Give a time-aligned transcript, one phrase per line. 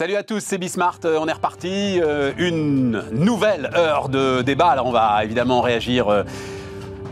[0.00, 2.00] Salut à tous, c'est Bismart, euh, on est reparti.
[2.00, 4.68] Euh, une nouvelle heure de débat.
[4.68, 6.22] Alors on va évidemment réagir euh,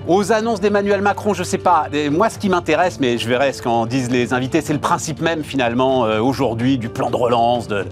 [0.06, 1.88] aux annonces d'Emmanuel Macron, je sais pas.
[2.10, 5.20] Moi, ce qui m'intéresse, mais je verrai ce qu'en disent les invités, c'est le principe
[5.20, 7.84] même finalement aujourd'hui du plan de relance, de,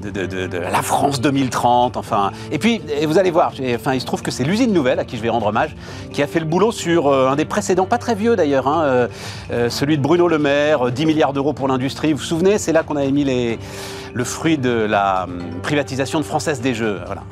[0.00, 1.96] de, la France 2030.
[1.96, 3.54] Enfin, et puis vous allez voir.
[3.74, 5.74] Enfin, il se trouve que c'est l'usine nouvelle à qui je vais rendre hommage,
[6.12, 9.08] qui a fait le boulot sur un des précédents, pas très vieux d'ailleurs, hein,
[9.68, 12.12] celui de Bruno Le Maire, 10 milliards d'euros pour l'industrie.
[12.12, 13.58] Vous vous souvenez, c'est là qu'on avait mis les
[14.14, 17.00] le fruit de la hum, privatisation de Française des Jeux.
[17.04, 17.24] Voilà.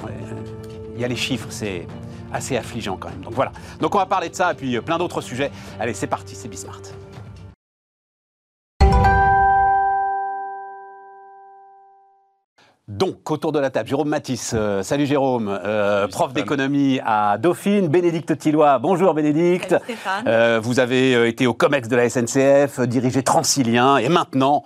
[0.95, 1.87] Il y a les chiffres, c'est
[2.33, 3.21] assez affligeant quand même.
[3.21, 3.53] Donc voilà.
[3.81, 5.51] Donc on va parler de ça et puis euh, plein d'autres sujets.
[5.79, 6.81] Allez, c'est parti, c'est Bismart.
[12.89, 14.55] Donc, autour de la table, Jérôme Matisse.
[14.55, 17.87] Euh, salut Jérôme, euh, prof d'économie à Dauphine.
[17.87, 19.77] Bénédicte Tillois, bonjour Bénédicte.
[20.27, 24.65] Euh, vous avez été au COMEX de la SNCF, dirigé Transilien et maintenant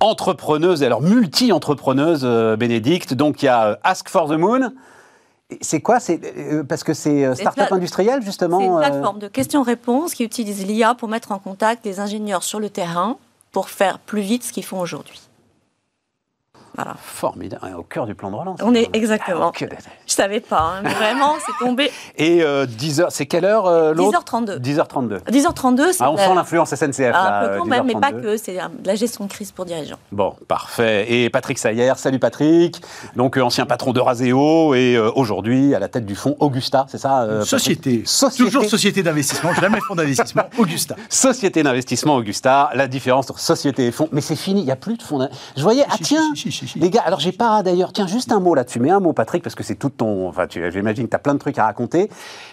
[0.00, 2.24] entrepreneuse, alors multi-entrepreneuse
[2.58, 3.12] Bénédicte.
[3.12, 4.72] Donc, il y a Ask for the Moon.
[5.60, 6.00] C'est quoi?
[6.00, 6.20] C'est
[6.66, 8.60] parce que c'est start-up industriel justement.
[8.60, 12.60] C'est une plateforme de questions-réponses qui utilise l'IA pour mettre en contact les ingénieurs sur
[12.60, 13.18] le terrain
[13.52, 15.27] pour faire plus vite ce qu'ils font aujourd'hui.
[17.02, 18.60] Formidable, au cœur du plan de relance.
[18.62, 19.52] On est exactement.
[19.58, 19.70] Je ne
[20.06, 21.90] savais pas, hein, vraiment, c'est tombé.
[22.16, 24.60] Et 10h, euh, c'est quelle heure euh, l'autre 10h32.
[24.60, 25.20] 10h32.
[25.30, 26.02] 10h32, c'est.
[26.02, 27.14] Ah, on sent l'influence SNCF.
[27.14, 29.98] Un peu quand même, mais pas que, c'est de la gestion de crise pour dirigeants.
[30.12, 31.12] Bon, parfait.
[31.12, 32.80] Et Patrick Sayer, salut Patrick,
[33.16, 36.98] donc euh, ancien patron de Raseo et aujourd'hui à la tête du fonds Augusta, c'est
[36.98, 38.02] ça Société.
[38.04, 38.44] Société.
[38.44, 40.96] Toujours société d'investissement, jamais fonds d'investissement, Augusta.
[41.08, 44.76] Société d'investissement Augusta, la différence entre société et fonds, mais c'est fini, il n'y a
[44.76, 45.28] plus de fonds.
[45.56, 46.32] Je voyais, ah tiens,
[46.76, 49.42] les gars, alors j'ai pas d'ailleurs, tiens, juste un mot là-dessus, mais un mot, Patrick,
[49.42, 50.28] parce que c'est tout ton.
[50.28, 52.08] Enfin, j'imagine que tu as plein de trucs à raconter.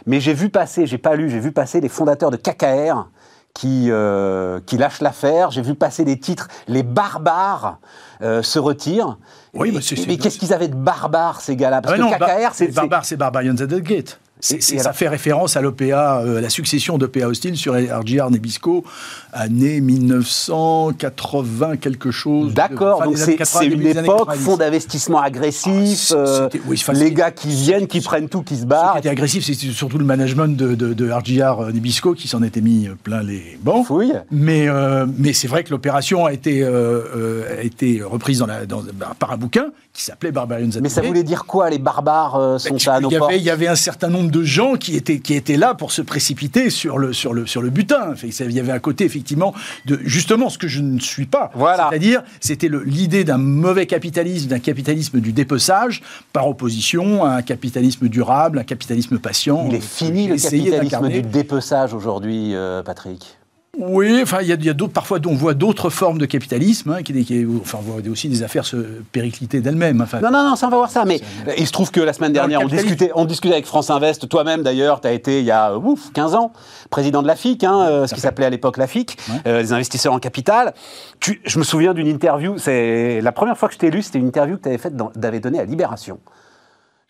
[0.06, 3.08] Mais j'ai vu passer, j'ai pas lu, j'ai vu passer les fondateurs de KKR
[3.54, 5.52] qui, euh, qui lâchent l'affaire.
[5.52, 7.80] J'ai vu passer des titres Les barbares
[8.22, 9.18] euh, se retirent.
[9.54, 11.82] Oui, mais, mais qu'est-ce qu'ils avaient de barbares, ces gars-là?
[11.82, 12.74] Parce ah que KKR, c'est.
[12.74, 17.28] Barbares, c'est Barbarians at the Gate ça fait référence à l'OPA, euh, la succession d'OPA
[17.28, 18.84] Hostile sur RGR Nebisco,
[19.32, 22.54] année 1980 quelque chose.
[22.54, 26.50] D'accord, donc c'est une époque, fonds d'investissement agressif, ah, euh,
[26.94, 28.96] les gars qui viennent, qui prennent tout, qui se barrent.
[28.98, 32.62] Ce qui était agressif, c'est surtout le management de, de, RGR Nebisco qui s'en était
[32.62, 33.88] mis plein les bancs.
[34.32, 38.84] Mais, euh, mais c'est vrai que l'opération a, été a été reprise dans la, dans,
[39.18, 42.92] par un bouquin qui s'appelait Barbarians Mais ça voulait dire quoi, les barbares sont ben,
[42.92, 45.74] à nos Il y avait un certain nombre de gens qui étaient, qui étaient là
[45.74, 48.14] pour se précipiter sur le, sur le, sur le butin.
[48.24, 49.54] Il y avait un côté, effectivement,
[49.86, 51.52] de justement ce que je ne suis pas.
[51.56, 51.88] Voilà.
[51.90, 56.02] C'est-à-dire, c'était l'idée d'un mauvais capitalisme, d'un capitalisme du dépeçage,
[56.34, 59.66] par opposition à un capitalisme durable, un capitalisme patient.
[59.70, 63.38] Il est fini le capitalisme du dépeçage aujourd'hui, euh, Patrick
[63.78, 67.46] oui, enfin, il y a, d'autres, parfois, on voit d'autres formes de capitalisme, hein, qui,
[67.62, 68.78] enfin, on voit aussi des affaires se
[69.12, 70.02] péricliter d'elles-mêmes.
[70.02, 71.06] Enfin, non, non, non, ça, on va voir ça.
[71.06, 71.20] Mais
[71.58, 74.28] il se trouve que la semaine dernière, on discutait, on discutait avec France Invest.
[74.30, 76.54] Toi-même, d'ailleurs, tu as été, il y a ouf, 15 ans,
[76.90, 79.74] président de la FIC, hein, euh, ce qui s'appelait à l'époque la FIC, euh, les
[79.74, 80.74] investisseurs en capital.
[81.20, 84.20] Tu, je me souviens d'une interview, c'est la première fois que je t'ai lu, c'était
[84.20, 86.20] une interview que tu avais faite, donnée à Libération.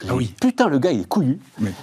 [0.04, 0.34] Ah oui.
[0.42, 1.40] Putain, le gars, il est couillu.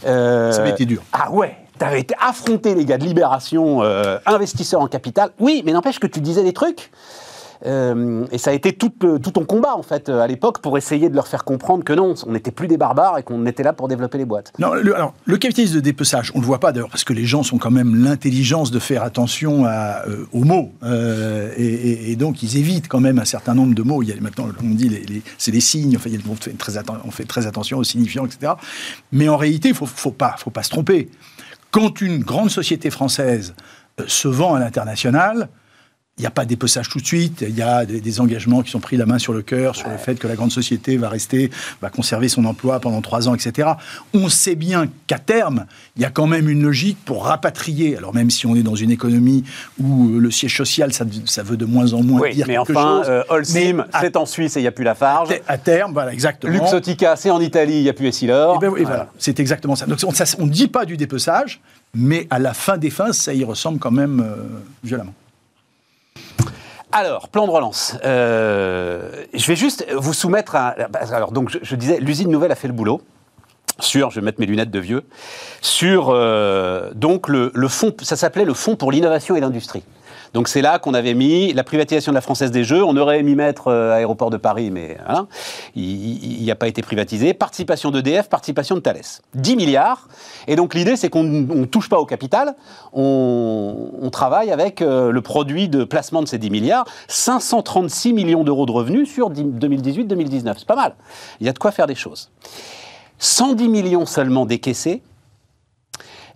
[0.07, 1.03] Euh, ça été dur.
[1.13, 5.31] Ah ouais tu avais été affronté les gars de Libération, euh, investisseurs en capital.
[5.41, 6.91] Oui, mais n'empêche que tu disais des trucs.
[7.65, 11.09] Euh, et ça a été tout, tout, ton combat, en fait, à l'époque, pour essayer
[11.09, 13.73] de leur faire comprendre que non, on n'était plus des barbares et qu'on était là
[13.73, 14.53] pour développer les boîtes.
[14.59, 17.13] Non, le, alors, le capitalisme de dépeçage, on ne le voit pas d'ailleurs, parce que
[17.13, 20.73] les gens sont quand même l'intelligence de faire attention à, euh, aux mots.
[21.57, 24.03] et, donc, ils évitent quand même un certain nombre de mots.
[24.03, 27.85] Il y a maintenant, on dit, les, c'est des signes, on, fait très attention aux
[27.85, 28.53] signifiants, etc.
[29.11, 31.09] Mais en réalité, il faut, faut, pas, faut pas se tromper.
[31.73, 33.55] Quand une grande société française
[33.99, 35.49] euh, se vend à l'international,
[36.19, 38.81] il n'y a pas d'épossage tout de suite, il y a des, engagements qui sont
[38.81, 41.51] pris la main sur le cœur, sur le fait que la grande société va rester,
[41.81, 43.71] va conserver son emploi pendant trois ans, etc.
[44.13, 45.65] On sait bien qu'à terme,
[45.97, 48.75] il y a quand même une logique pour rapatrier, alors même si on est dans
[48.75, 49.43] une économie
[49.81, 51.05] où le siège social, ça,
[51.43, 53.07] veut de moins en moins oui, dire mais quelque enfin, chose.
[53.09, 55.31] Euh, Holcim, c'est en Suisse et il n'y a plus la Farge.
[55.49, 56.53] À terme, voilà, exactement.
[56.53, 58.57] Luxotica, c'est en Italie, il n'y a plus Essilor.
[58.57, 59.09] Et, ben, voilà.
[59.19, 59.87] c'est exactement ça.
[59.87, 61.63] Donc on ne dit pas du dépeçage,
[61.95, 64.37] mais à la fin des fins, ça y ressemble quand même euh,
[64.85, 65.15] violemment.
[66.93, 67.97] Alors, plan de relance.
[68.05, 70.75] Euh, je vais juste vous soumettre à.
[71.11, 73.01] Alors, donc, je, disais, l'usine nouvelle a fait le boulot
[73.81, 75.05] sur, je vais mettre mes lunettes de vieux,
[75.63, 79.83] sur euh, donc le, le fonds, ça s'appelait le Fonds pour l'innovation et l'industrie.
[80.35, 82.83] Donc c'est là qu'on avait mis la privatisation de la Française des Jeux.
[82.83, 85.27] On aurait mis mettre euh, aéroport de Paris, mais voilà,
[85.75, 87.35] il n'a pas été privatisé.
[87.35, 89.03] Participation d'EDF, participation de Thales.
[89.35, 90.09] 10 milliards.
[90.47, 92.55] Et donc l'idée, c'est qu'on ne touche pas au capital.
[92.93, 96.85] On, on travaille avec euh, le produit de placement de ces 10 milliards.
[97.09, 100.55] 536 millions d'euros de revenus sur 2018-2019.
[100.59, 100.95] C'est pas mal.
[101.41, 102.31] Il y a de quoi faire des choses.
[103.19, 105.03] 110 millions seulement décaissés.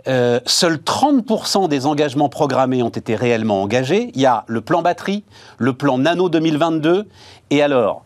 [0.09, 4.11] Euh, seuls 30% des engagements programmés ont été réellement engagés.
[4.15, 5.25] Il y a le plan batterie,
[5.59, 7.09] le plan nano 2022,
[7.51, 8.05] et alors,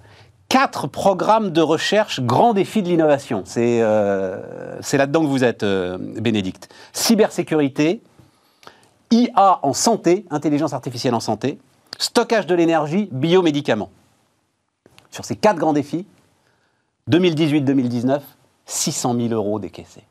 [0.48, 3.42] quatre programmes de recherche grand défi de l'innovation.
[3.44, 6.68] C'est euh, là-dedans que vous êtes, euh, Bénédicte.
[6.92, 8.00] Cybersécurité,
[9.10, 11.58] IA en santé, intelligence artificielle en santé,
[11.98, 13.90] stockage de l'énergie, biomédicaments.
[15.10, 16.06] Sur ces quatre grands défis,
[17.10, 18.20] 2018-2019,
[18.66, 20.04] 600 000 euros décaissés.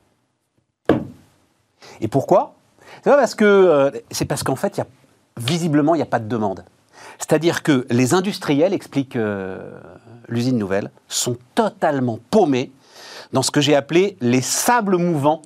[2.00, 2.54] Et pourquoi?
[3.04, 4.86] C'est parce que euh, c'est parce qu'en fait, y a,
[5.36, 6.64] visiblement, il n'y a pas de demande.
[7.18, 9.70] C'est-à-dire que les industriels, explique euh,
[10.28, 12.72] l'usine nouvelle, sont totalement paumés
[13.32, 15.42] dans ce que j'ai appelé les sables mouvants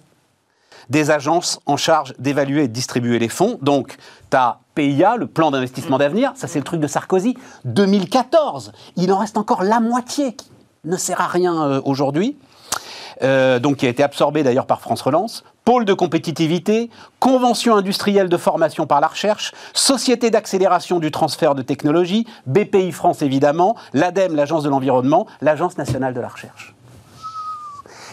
[0.91, 3.59] des agences en charge d'évaluer et de distribuer les fonds.
[3.63, 3.97] Donc,
[4.31, 8.73] tu as PIA, le plan d'investissement d'avenir, ça c'est le truc de Sarkozy, 2014.
[8.97, 10.51] Il en reste encore la moitié qui
[10.85, 12.37] ne sert à rien euh, aujourd'hui.
[13.23, 18.37] donc qui a été absorbé d'ailleurs par France Relance pôle de compétitivité, convention industrielle de
[18.37, 24.63] formation par la recherche, société d'accélération du transfert de technologie, BPI France évidemment, l'ADEME, l'Agence
[24.63, 26.75] de l'environnement, l'Agence nationale de la recherche.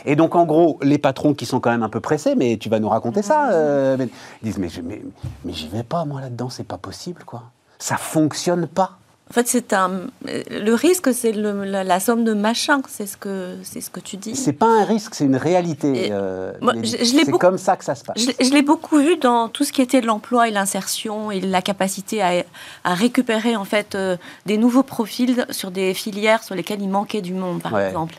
[0.06, 2.70] Et donc, en gros, les patrons qui sont quand même un peu pressés, mais tu
[2.70, 3.98] vas nous raconter ça, euh,
[4.42, 5.02] disent Mais, mais,
[5.46, 7.44] mais j'y vais pas, moi, là-dedans, c'est pas possible, quoi.
[7.78, 8.98] Ça fonctionne pas.
[9.32, 10.08] En fait, c'est un.
[10.26, 12.82] Le risque, c'est la, somme de machin.
[12.90, 14.36] C'est ce que c'est ce que tu dis.
[14.36, 16.10] C'est pas un risque, c'est une réalité.
[16.12, 16.52] Euh,
[16.84, 18.18] c'est comme ça que ça se passe.
[18.18, 21.62] Je, l'ai beaucoup vu dans tout ce qui était de l'emploi et l'insertion et la
[21.62, 22.44] capacité à,
[22.84, 24.18] récupérer en fait euh,
[24.48, 28.16] des nouveaux profils sur des filières sur lesquelles il manquait du monde, par exemple.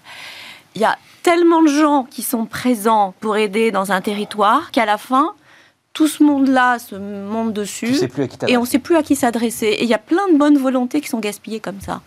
[0.74, 4.86] Il y a tellement de gens qui sont présents pour aider dans un territoire qu'à
[4.86, 5.34] la fin,
[5.92, 7.94] tout ce monde-là se monte dessus
[8.48, 9.66] et on ne sait plus à qui s'adresser.
[9.66, 12.00] Et il y a plein de bonnes volontés qui sont gaspillées comme ça.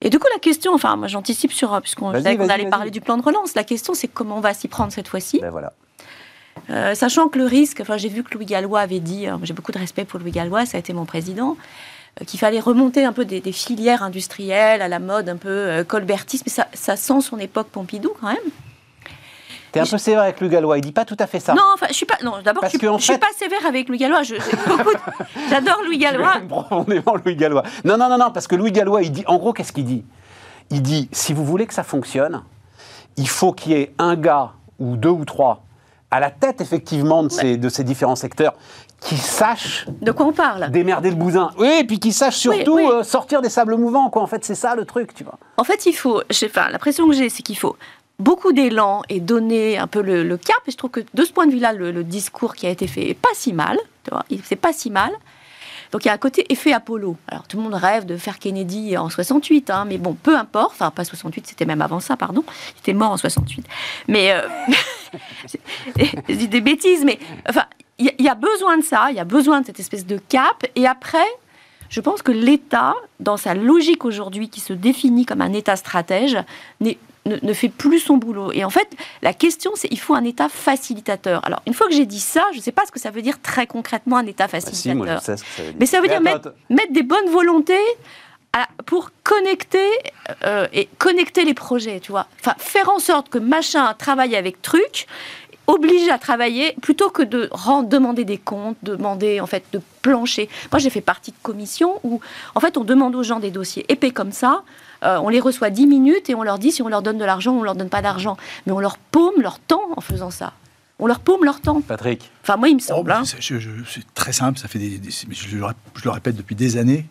[0.00, 3.22] Et du coup, la question, enfin, moi j'anticipe sur, puisqu'on allait parler du plan de
[3.22, 5.38] relance, la question c'est comment on va s'y prendre cette fois-ci.
[5.40, 5.72] Ben voilà.
[6.70, 9.54] Euh, sachant que le risque, enfin, j'ai vu que Louis Gallois avait dit, euh, j'ai
[9.54, 11.56] beaucoup de respect pour Louis Gallois, ça a été mon président,
[12.20, 16.44] euh, qu'il fallait remonter un peu des, filières industrielles à la mode un peu colbertiste,
[16.46, 18.50] mais ça, ça sent son époque Pompidou quand même.
[19.72, 20.78] T'es un peu sévère avec Louis Gallois.
[20.78, 21.54] Il dit pas tout à fait ça.
[21.54, 22.16] Non, enfin, je suis pas.
[22.22, 24.22] Non, d'abord, je, suis, suis pas sévère avec Louis Gallois.
[25.50, 26.34] J'adore Louis Gallois.
[26.48, 27.62] profondément Louis Gallois.
[27.84, 29.24] Non, non, non, non, parce que Louis Gallois, il dit.
[29.26, 30.04] En gros, qu'est-ce qu'il dit?
[30.70, 32.42] Il dit si vous voulez que ça fonctionne,
[33.16, 35.64] il faut qu'il y ait un gars ou deux ou trois
[36.10, 38.54] à la tête effectivement de, ces, de ces différents secteurs
[39.00, 40.70] qui sachent de quoi on parle?
[40.70, 44.22] démerder le bousin oui et puis qui sachent surtout euh, sortir des sables mouvants quoi
[44.22, 47.14] en fait c'est ça le truc tu vois en fait il faut enfin l'impression que
[47.14, 47.76] j'ai c'est qu'il faut
[48.22, 50.56] beaucoup d'élan et donner un peu le, cap.
[50.66, 53.10] Et je trouve que de ce point de vue-là, le, discours qui a été fait
[53.10, 53.78] est pas si mal.
[54.44, 55.12] C'est pas si mal.
[55.90, 57.16] Donc il y a un côté effet Apollo.
[57.28, 60.72] Alors tout le monde rêve de faire Kennedy en 68, hein, mais bon, peu importe.
[60.72, 62.44] Enfin, pas 68, c'était même avant ça, pardon.
[62.74, 63.66] Il était mort en 68.
[64.08, 64.48] Mais euh,
[66.28, 67.66] je des bêtises, mais enfin,
[67.98, 69.08] il y, a besoin de ça.
[69.10, 70.64] Il y a besoin de cette espèce de cap.
[70.74, 71.26] Et après,
[71.90, 76.38] je pense que l'État, dans sa logique aujourd'hui, qui se définit comme un État stratège,
[77.26, 78.52] ne, fait plus son boulot.
[78.52, 78.88] Et en fait,
[79.22, 81.44] la question, c'est il faut un État facilitateur.
[81.44, 83.22] Alors, une fois que j'ai dit ça, je ne sais pas ce que ça veut
[83.22, 85.22] dire très concrètement un État facilitateur.
[85.78, 86.52] Mais ça veut dire mettre,
[86.90, 87.74] des bonnes volontés
[88.84, 89.88] pour connecter
[90.44, 92.26] euh, et connecter les projets, tu vois.
[92.40, 95.06] Enfin, faire en sorte que machin travaille avec truc
[95.66, 97.48] obligé à travailler plutôt que de
[97.84, 100.48] demander des comptes, demander en fait de plancher.
[100.70, 102.20] Moi, j'ai fait partie de commissions où
[102.54, 104.64] en fait on demande aux gens des dossiers épais comme ça.
[105.02, 107.24] Euh, on les reçoit 10 minutes et on leur dit si on leur donne de
[107.24, 108.36] l'argent ou on leur donne pas d'argent.
[108.66, 110.52] Mais on leur paume leur temps en faisant ça.
[110.98, 111.80] On leur paume leur temps.
[111.80, 112.30] Patrick.
[112.42, 113.12] Enfin, moi, il me semble.
[113.12, 113.24] Oh, hein.
[113.24, 117.06] C'est très simple, ça fait des, je, le, répète depuis des années.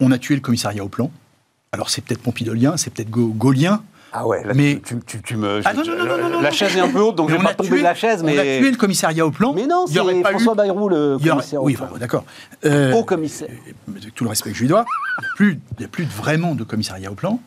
[0.00, 1.10] On a tué le commissariat au plan.
[1.72, 3.82] Alors, c'est peut-être pompidolien, c'est peut-être gaulien,
[4.12, 5.62] ah ouais, mais tu, tu, tu me.
[5.64, 7.54] Ah non, non, non, non, la chaise est un peu haute, donc je vais pas
[7.54, 8.22] tomber de la chaise.
[8.22, 8.36] Mais...
[8.36, 9.52] On a tué le commissariat au plan.
[9.54, 11.62] Mais non, c'est François Bayrou, le commissaire.
[11.62, 12.24] Oui, d'accord.
[12.64, 13.48] Euh, au commissaire.
[13.88, 14.84] Avec tout le respect que je lui dois,
[15.40, 17.40] il n'y a plus vraiment de commissariat au plan.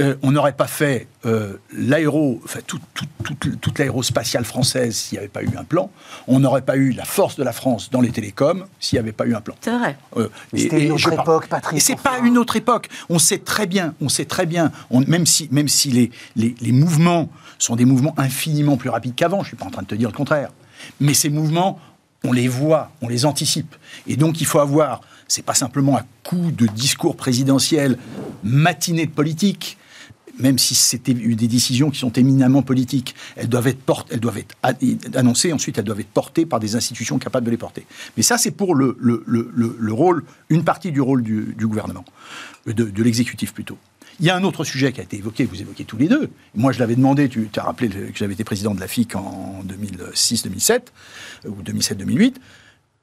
[0.00, 5.42] Euh, on n'aurait pas fait euh, l'aéro, enfin, toute l'aérospatiale française s'il n'y avait pas
[5.42, 5.90] eu un plan.
[6.26, 9.12] On n'aurait pas eu la force de la France dans les télécoms s'il n'y avait
[9.12, 9.54] pas eu un plan.
[9.60, 9.96] C'est vrai.
[10.16, 11.76] Euh, C'était une autre époque, Patrick.
[11.78, 12.88] Et c'est pas une autre époque.
[13.08, 16.72] On sait très bien, on sait très bien, même si, même si les, les, les
[16.72, 17.28] mouvements
[17.58, 20.08] sont des mouvements infiniment plus rapides qu'avant, je suis pas en train de te dire
[20.08, 20.50] le contraire.
[20.98, 21.78] Mais ces mouvements
[22.24, 23.74] on les voit, on les anticipe.
[24.06, 27.98] Et donc il faut avoir, c'est pas simplement un coup de discours présidentiel
[28.42, 29.78] matiné de politique,
[30.40, 35.78] même si c'était des décisions qui sont éminemment politiques, elles doivent être, elles annoncées, ensuite
[35.78, 37.86] elles doivent être portées par des institutions capables de les porter.
[38.16, 42.04] Mais ça, c'est pour le, le, le, le, rôle, une partie du rôle du, gouvernement,
[42.66, 43.78] de, de l'exécutif plutôt.
[44.18, 46.28] Il y a un autre sujet qui a été évoqué, vous évoquez tous les deux.
[46.54, 49.64] Moi, je l'avais demandé, tu as rappelé que j'avais été président de la FIC en
[49.66, 50.80] 2006-2007,
[51.46, 52.34] ou 2007-2008.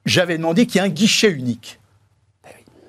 [0.06, 1.80] J'avais demandé qu'il y ait un guichet unique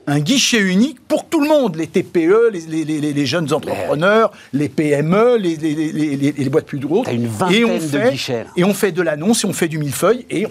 [0.09, 6.49] un guichet unique pour tout le monde, les TPE, les, jeunes entrepreneurs, les PME, les,
[6.49, 7.07] boîtes plus grosses.
[7.11, 8.45] une vingtaine et on fait, de guichets.
[8.55, 10.47] Et on fait de l'annonce et on fait du millefeuille et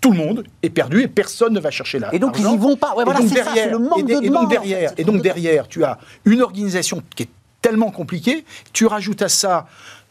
[0.00, 2.08] tout le monde est perdu et personne ne va chercher là.
[2.12, 2.94] Et donc ils n'y vont pas.
[3.00, 6.42] et donc derrière, le manque de et donc derrière, et donc derrière, tu as une
[6.42, 7.28] organisation qui est
[7.60, 8.44] tellement compliquée.
[8.72, 9.66] Tu rajoutes à ça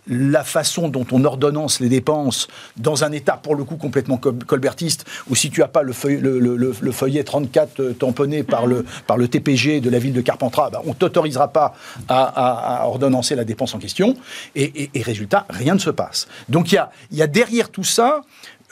[0.08, 5.06] la façon dont on ordonnance les dépenses dans un état pour le coup complètement colbertiste,
[5.30, 9.80] ou si tu n'as pas le, feuillet 34 euh, tamponné par le, par le TPG
[9.80, 11.76] de la ville de Carpentras, bah, on ne t'autorisera pas
[12.08, 14.16] à, ordonnancer la dépense en question,
[14.56, 16.28] et, résultat, rien ne se passe.
[16.50, 16.82] Donc il
[17.12, 18.22] y a, derrière tout ça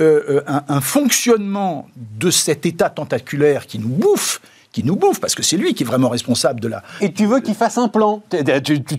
[0.01, 5.33] euh, euh, un fonctionnement de cet état tentaculaire qui nous bouffe, qui nous bouffe, parce
[5.33, 6.83] que c'est lui qui est vraiment responsable de la...
[7.01, 8.21] Et tu veux qu'il fasse un plan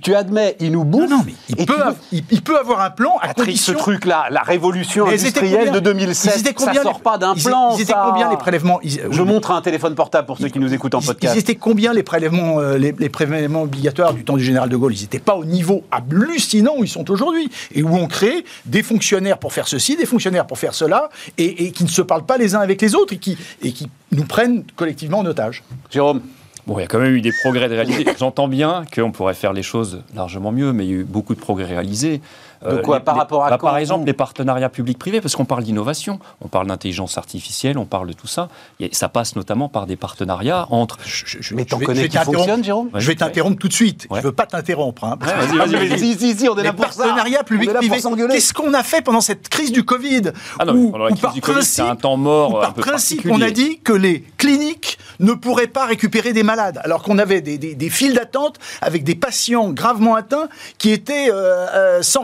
[0.02, 1.08] tu, admets, il nous bouffe.
[1.08, 1.74] Non, non mais il, peut,
[2.12, 3.72] il, peut, avoir un plan à condition...
[3.72, 7.92] ce truc-là, la révolution industrielle de 2007, ça ne sort pas d'un plan, Ils étaient
[7.92, 11.34] combien les prélèvements Je montre un téléphone portable pour ceux qui nous écoutent en podcast.
[11.36, 14.94] Ils étaient combien les prélèvements, euh, les, prélèvements obligatoires du temps du général de Gaulle?
[14.94, 18.82] Ils n'étaient pas au niveau hallucinant où ils sont aujourd'hui, et où on crée des
[18.82, 22.38] fonctionnaires pour faire ceci, des fonctionnaires pour faire cela, et, qui ne se parlent pas
[22.38, 25.59] les uns avec les autres, et qui, et qui nous prennent collectivement en otage.
[25.90, 26.22] Jérôme
[26.66, 28.04] Bon, il y a quand même eu des progrès réalisés.
[28.18, 31.34] J'entends bien qu'on pourrait faire les choses largement mieux, mais il y a eu beaucoup
[31.34, 32.20] de progrès réalisés.
[32.62, 35.64] De quoi euh, Par rapport à bah, Par exemple, les partenariats publics-privés, parce qu'on parle
[35.64, 38.48] d'innovation, on parle d'intelligence artificielle, on parle de tout ça.
[38.80, 40.98] Et ça passe notamment par des partenariats entre.
[41.04, 44.06] Je, mais t'en connais qui fonctionne, Jérôme Je vais t'interrompre tout de suite.
[44.10, 45.04] Je ne veux pas t'interrompre.
[45.04, 45.98] Hein, vas-y, vas-y, vas-y.
[45.98, 47.04] Si, si, si, on est là pour ça.
[47.04, 48.00] Partenariats publics-privés.
[48.28, 51.40] Qu'est-ce qu'on a fait pendant cette crise du Covid Ah non, pendant la crise du
[51.40, 52.60] Covid, c'est un temps mort.
[52.60, 57.02] Par principe, on a dit que les cliniques ne pourraient pas récupérer des malades, alors
[57.02, 60.48] qu'on avait des files d'attente avec des patients gravement atteints
[60.78, 62.22] qui étaient euh, euh, sans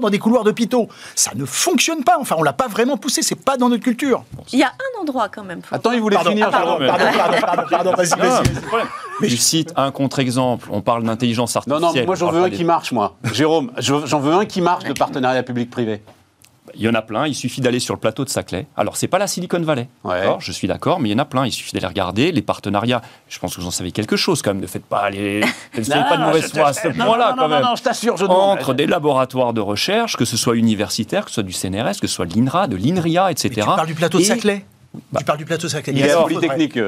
[0.00, 0.88] dans des couloirs d'hôpitaux.
[1.14, 2.18] Ça ne fonctionne pas.
[2.20, 3.22] Enfin, on l'a pas vraiment poussé.
[3.22, 4.24] C'est pas dans notre culture.
[4.52, 5.60] Il y a un endroit quand même.
[5.70, 6.50] Attends, il voulait finir.
[6.50, 7.04] Pardon, pardon,
[7.40, 8.46] pardon, pardon, vas-y, vas-y.
[9.20, 10.68] Mais je cite un contre-exemple.
[10.70, 11.82] On parle d'intelligence artificielle.
[11.82, 13.16] Non, non, moi j'en veux un qui marche, moi.
[13.32, 16.02] Jérôme, j'en veux un qui marche de partenariat public-privé.
[16.74, 18.66] Il y en a plein, il suffit d'aller sur le plateau de Saclay.
[18.76, 19.88] Alors, c'est pas la Silicon Valley,
[20.38, 23.02] je suis d'accord, mais il y en a plein, il suffit d'aller regarder les partenariats.
[23.28, 25.40] Je pense que vous en savez quelque chose quand même, ne faites pas, les...
[25.76, 27.62] ne pas de mauvaise foi à ce point-là quand même.
[27.62, 31.34] Non, je t'assure, je Entre des laboratoires de recherche, que ce soit universitaire, que ce
[31.34, 33.48] soit du CNRS, que ce soit de l'INRA, de l'INRIA, etc.
[33.54, 34.64] tu parles du plateau de Saclay
[35.18, 35.92] tu parles du plateau de Saclay.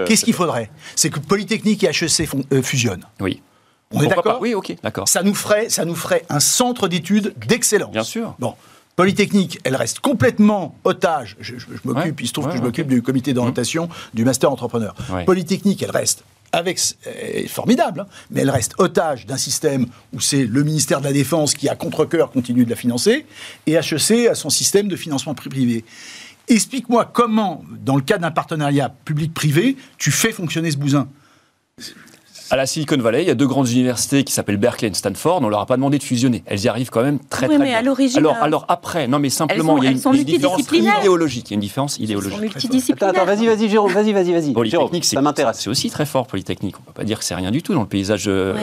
[0.07, 0.71] Qu'est-ce qu'il faudrait?
[0.97, 3.05] C'est que Polytechnique et HEC euh, fusionnent.
[3.21, 3.43] Oui.
[3.93, 4.39] On est d'accord?
[4.41, 5.09] Oui, ok, d'accord.
[5.09, 7.91] Ça nous ferait, ça nous ferait un centre d'études d'excellence.
[7.91, 8.35] Bien sûr.
[8.39, 8.55] Bon,
[9.01, 11.39] Polytechnique, elle reste complètement otage.
[11.41, 11.55] Je,
[11.85, 14.95] m'occupe, il se trouve que je m'occupe du comité d'orientation du master entrepreneur.
[15.25, 16.79] Polytechnique, elle reste avec
[17.49, 21.55] formidable, hein, mais elle reste otage d'un système où c'est le ministère de la Défense
[21.55, 23.25] qui, à contre-coeur, continue de la financer,
[23.67, 25.83] et HEC a son système de financement privé.
[26.49, 31.09] Explique-moi comment, dans le cas d'un partenariat public-privé, tu fais fonctionner ce bousin
[32.51, 35.41] à la Silicon Valley, il y a deux grandes universités qui s'appellent Berkeley et Stanford.
[35.43, 36.43] On leur a pas demandé de fusionner.
[36.47, 39.07] Elles y arrivent quand même très oui, très mais À l'origine, alors, euh, alors après,
[39.07, 41.51] non mais simplement, il y a une, différence idéologique.
[41.51, 42.41] Il y a une différence idéologique.
[42.41, 43.15] multidisciplinaires.
[43.15, 44.53] Attends, vas-y, vas-y, Jérôme, vas-y, vas-y, vas-y.
[44.53, 45.61] Polytechnique, ça m'intéresse.
[45.61, 46.75] C'est aussi très fort Polytechnique.
[46.81, 48.57] On peut pas dire que c'est rien du tout dans le paysage euh,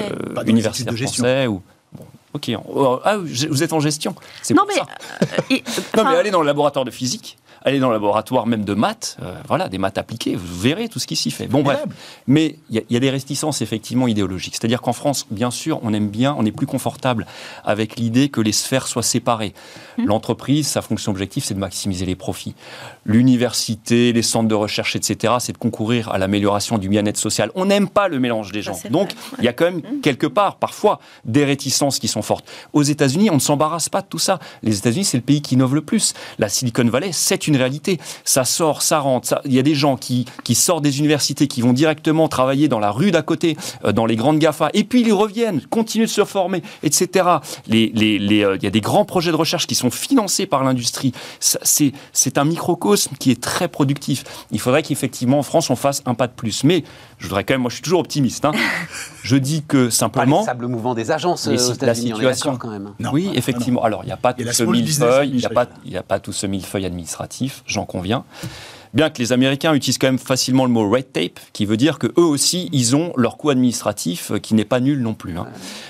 [0.45, 1.61] universitaire français ou.
[1.93, 2.03] Bon,
[2.33, 2.51] ok.
[2.67, 4.13] Oh, ah, vous êtes en gestion.
[4.53, 5.59] Non mais, euh,
[5.95, 7.37] non mais allez dans le laboratoire de physique
[7.67, 10.99] allez dans le laboratoire même de maths, euh, voilà, des maths appliquées, vous verrez tout
[10.99, 11.47] ce qui s'y fait.
[11.47, 11.83] Bon, bref.
[12.25, 14.55] Mais il y, a des réticences effectivement idéologiques.
[14.55, 17.27] C'est-à-dire qu'en France, bien sûr, on aime bien, on est plus confortable
[17.65, 19.53] avec l'idée que les sphères soient séparées.
[19.97, 20.05] Mmh.
[20.05, 22.55] L'entreprise, sa fonction objective, c'est de maximiser les profits.
[23.05, 27.51] L'université, les centres de recherche, etc., c'est de concourir à l'amélioration du bien-être social.
[27.55, 28.79] On n'aime pas le mélange des gens.
[28.89, 30.01] Donc, il y a quand même mmh.
[30.01, 32.45] quelque part, parfois, des réticences qui sont fortes.
[32.73, 34.39] Aux États-Unis, on ne s'embarrasse pas de tout ça.
[34.63, 36.13] Les États-Unis, c'est le pays qui innove le plus.
[36.39, 37.99] La Silicon Valley, c'est une réalité.
[38.23, 39.41] Ça sort, ça rentre.
[39.45, 42.79] Il y a des gens qui, qui sortent des universités, qui vont directement travailler dans
[42.79, 46.09] la rue d'à côté, euh, dans les grandes GAFA, et puis ils reviennent, continuent de
[46.09, 47.27] se former, etc.
[47.67, 50.45] Les, les, les, euh, il y a des grands projets de recherche qui sont financés
[50.45, 51.13] par l'industrie.
[51.39, 54.23] C'est un microcosme qui est très productif.
[54.51, 56.63] Il faudrait qu'effectivement en France on fasse un pas de plus.
[56.63, 56.83] Mais
[57.17, 58.45] je voudrais quand même, moi je suis toujours optimiste.
[58.45, 58.51] Hein.
[59.23, 60.45] je dis que simplement.
[60.45, 61.47] Pas le mouvement des agences.
[61.47, 62.93] Euh, la situation quand même.
[63.11, 63.83] oui, effectivement.
[63.83, 66.85] Alors il n'y a pas tout ce millefeuille, il n'y a pas tout ce millefeuille
[66.85, 68.23] administratif j'en conviens.
[68.93, 71.99] Bien que les Américains utilisent quand même facilement le mot red tape, qui veut dire
[71.99, 75.37] que eux aussi, ils ont leur coût administratif qui n'est pas nul non plus.
[75.37, 75.47] Hein.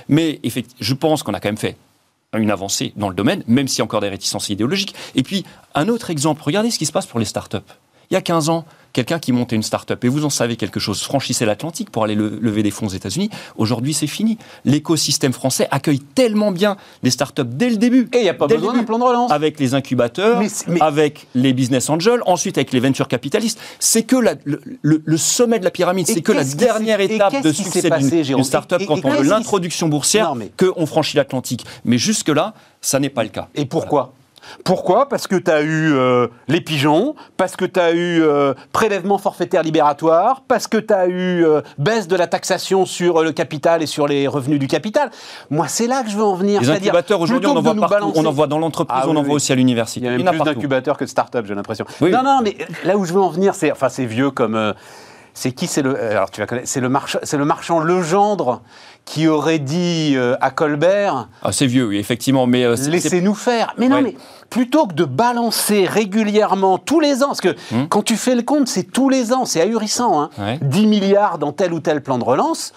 [0.10, 0.40] Mais
[0.80, 1.78] je pense qu'on a quand même fait
[2.36, 4.96] une avancée dans le domaine, même s'il y a encore des réticences idéologiques.
[5.16, 5.46] Et puis,
[5.76, 7.58] un autre exemple, regardez ce qui se passe pour les startups.
[8.10, 10.80] Il y a 15 ans, quelqu'un qui montait une start-up, et vous en savez quelque
[10.80, 13.30] chose, franchissait l'Atlantique pour aller lever des fonds aux États-Unis.
[13.58, 14.38] Aujourd'hui, c'est fini.
[14.66, 18.10] L'écosystème français accueille tellement bien les start-up dès le début.
[18.14, 19.32] Et il n'y a pas besoin d'un plan de relance.
[19.32, 20.42] Avec les incubateurs,
[20.80, 23.60] avec les business angels, ensuite avec les venture capitalistes.
[23.80, 28.44] C'est que le, sommet de la pyramide, c'est que la dernière étape de succès d'une
[28.44, 31.66] start-up quand on veut l'introduction boursière, qu'on franchit l'Atlantique.
[31.86, 33.50] Mais jusque-là, ça n'est pas le cas.
[33.54, 34.14] Et pourquoi?
[34.64, 35.10] Pourquoi?
[35.10, 39.18] Parce que tu as eu euh, les pigeons, parce que tu as eu euh, prélèvement
[39.18, 43.82] forfaitaire libératoire, parce que tu as eu euh, baisse de la taxation sur le capital
[43.82, 45.12] et sur les revenus du capital.
[45.50, 46.62] Moi, c'est là que je veux en venir.
[46.62, 48.12] Les incubateurs, aujourd'hui, on en voit partout.
[48.16, 50.06] On en voit dans l'entreprise, ah on en voit aussi à l'université.
[50.06, 51.86] Il y a même plus d'incubateurs que de start-up, j'ai l'impression.
[52.02, 54.74] Non, non, mais là où je veux en venir, c'est enfin, vieux comme...
[55.34, 58.62] c'est qui C'est le, alors tu vas c'est le, marchand, c'est le marchand Legendre
[59.08, 61.30] qui aurait dit euh, à Colbert.
[61.42, 62.64] Ah, c'est vieux, oui, effectivement, mais.
[62.64, 63.74] Euh, Laissez-nous faire.
[63.78, 64.16] Mais non, mais
[64.50, 67.88] plutôt que de balancer régulièrement tous les ans, parce que hmm.
[67.90, 71.54] quand tu fais le compte, c'est tous les ans, c'est ahurissant, hein, 10 milliards dans
[71.54, 72.74] tel ou tel plan de relance.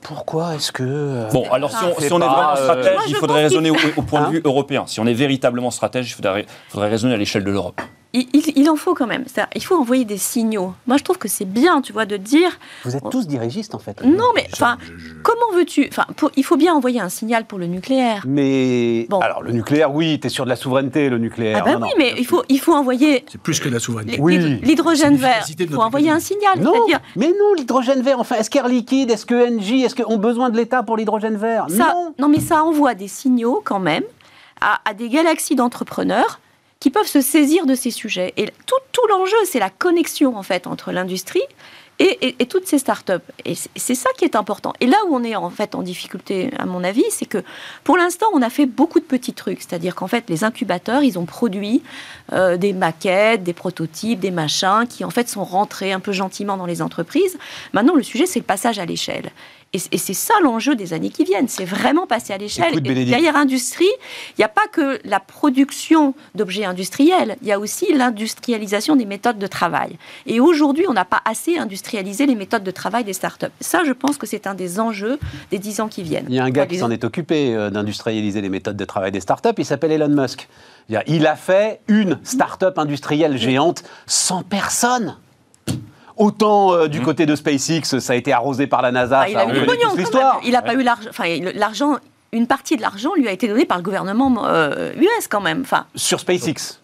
[0.00, 0.82] Pourquoi est-ce que...
[0.84, 4.30] Euh, bon, alors si on, est vraiment stratège, il faudrait raisonner au, point de hein
[4.30, 4.84] vue européen.
[4.86, 7.80] Si on est véritablement stratège, il faudrait, faudrait raisonner à l'échelle de l'Europe
[8.14, 9.24] il, en faut quand même.
[9.54, 10.74] Il faut envoyer des signaux.
[10.86, 12.50] Moi, je trouve que c'est bien, tu vois, de dire.
[12.84, 14.02] Vous êtes tous dirigistes, en fait.
[14.04, 14.78] Non, mais enfin,
[15.22, 16.06] comment veux-tu Enfin,
[16.36, 18.22] il faut bien envoyer un signal pour le nucléaire.
[18.26, 21.62] Mais alors, le nucléaire, oui, tu es sûr de la souveraineté, le nucléaire.
[21.62, 23.24] Ah ben oui, mais il faut, il faut envoyer.
[23.30, 24.18] C'est plus que la souveraineté.
[24.20, 24.38] Oui.
[24.62, 25.44] L'hydrogène vert.
[25.58, 26.60] Il faut envoyer un signal.
[26.60, 28.20] Non, mais non, l'hydrogène vert.
[28.20, 31.36] Enfin, est-ce qu'Air Liquide, est-ce que NJ, est-ce qu'on a besoin de l'État pour l'hydrogène
[31.36, 31.66] vert?
[31.70, 32.14] Non.
[32.18, 34.04] Non, mais ça envoie des signaux quand même
[34.60, 36.40] à des galaxies d'entrepreneurs
[36.84, 38.34] qui peuvent se saisir de ces sujets.
[38.36, 41.40] Et tout, l'enjeu, c'est la connexion en fait entre l'industrie
[41.98, 43.24] et, et, toutes ces startups.
[43.46, 44.74] Et c'est ça qui est important.
[44.80, 47.42] Et là où on est en fait en difficulté, à mon avis, c'est que
[47.84, 49.62] pour l'instant, on a fait beaucoup de petits trucs.
[49.62, 51.82] C'est-à-dire qu'en fait, les incubateurs, ils ont produit
[52.34, 56.58] euh, des maquettes, des prototypes, des machins qui en fait sont rentrés un peu gentiment
[56.58, 57.38] dans les entreprises.
[57.72, 59.32] Maintenant, le sujet, c'est le passage à l'échelle.
[59.74, 62.80] Et, c'est ça l'enjeu des années qui viennent, c'est vraiment passer à l'échelle.
[62.80, 63.90] Derrière industrie,
[64.30, 69.04] il n'y a pas que la production d'objets industriels, il y a aussi l'industrialisation des
[69.04, 69.98] méthodes de travail.
[70.26, 73.46] Et aujourd'hui, on n'a pas assez industrialisé les méthodes de travail des startups.
[73.60, 75.18] Ça, je pense que c'est un des enjeux
[75.50, 76.26] des dix ans qui viennent.
[76.28, 79.10] Il y a un gars qui s'en est occupé euh, d'industrialiser les méthodes de travail
[79.10, 80.48] des startups, il s'appelle Elon Musk.
[81.06, 85.16] Il a fait une start-up industrielle géante sans personne.
[86.16, 87.04] Autant euh, du mmh.
[87.04, 89.20] côté de SpaceX, ça a été arrosé par la NASA.
[89.20, 90.40] Ah, il a eu l'histoire.
[90.44, 91.10] Il n'a pas eu l'argent.
[91.10, 91.24] Enfin,
[91.54, 91.96] l'argent
[92.34, 94.92] une partie de l'argent lui a été donnée par le gouvernement US euh,
[95.30, 95.60] quand même.
[95.62, 96.80] Enfin, sur SpaceX,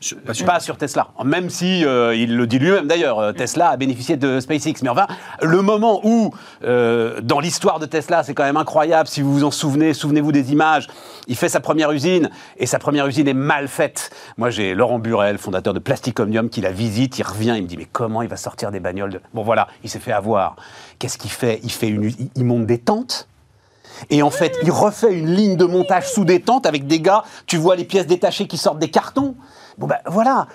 [0.46, 1.08] pas sur Tesla.
[1.24, 4.82] Même si euh, il le dit lui-même d'ailleurs, euh, Tesla a bénéficié de SpaceX.
[4.82, 5.08] Mais enfin,
[5.42, 6.32] le moment où,
[6.62, 9.08] dans l'histoire de Tesla, c'est quand même incroyable.
[9.08, 10.86] Si vous vous en souvenez, souvenez-vous des images.
[11.26, 14.10] Il fait sa première usine et sa première usine est mal faite.
[14.36, 17.18] Moi, j'ai Laurent Burel, fondateur de Plastic Omnium, qui la visite.
[17.18, 19.20] Il revient, il me dit mais comment il va sortir des bagnoles de...
[19.34, 20.56] Bon voilà, il s'est fait avoir.
[20.98, 21.60] Qu'est-ce qu'il fait?
[21.62, 23.28] Il fait une, il monte des tentes
[24.08, 27.56] et en fait, il refait une ligne de montage sous détente avec des gars, tu
[27.56, 29.34] vois les pièces détachées qui sortent des cartons.
[29.78, 30.46] Bon ben voilà,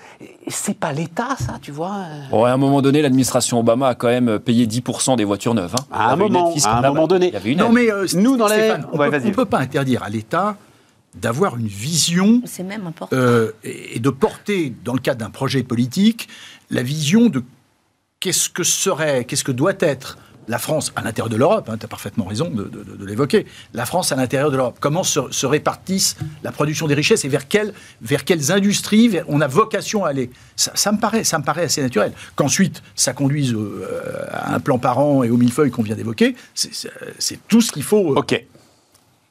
[0.46, 2.04] c'est pas l'État ça, tu vois.
[2.30, 5.74] Bon, à un moment donné, l'administration Obama a quand même payé 10% des voitures neuves.
[5.78, 5.84] Hein.
[5.90, 7.32] À, un moment, à un moment donné.
[7.56, 8.78] non mais euh, nous dans la...
[8.92, 10.56] on ne peut pas interdire à l'État
[11.16, 16.28] d'avoir une vision même euh, et de porter, dans le cadre d'un projet politique,
[16.70, 17.42] la vision de
[18.20, 21.84] qu'est-ce que serait, qu'est-ce que doit être la France à l'intérieur de l'Europe, hein, tu
[21.84, 26.52] as parfaitement raison de, l'évoquer, la France à l'intérieur de l'Europe, comment se, répartissent la
[26.52, 30.30] production des richesses et vers, quelles industries on a vocation à aller?
[30.56, 32.12] Ça, me paraît, ça me assez naturel.
[32.34, 36.36] Qu'ensuite, ça conduise euh, à un plan par an et au millefeuille qu'on vient d'évoquer,
[36.54, 38.12] c'est tout ce qu'il faut.
[38.12, 38.44] Euh, ok.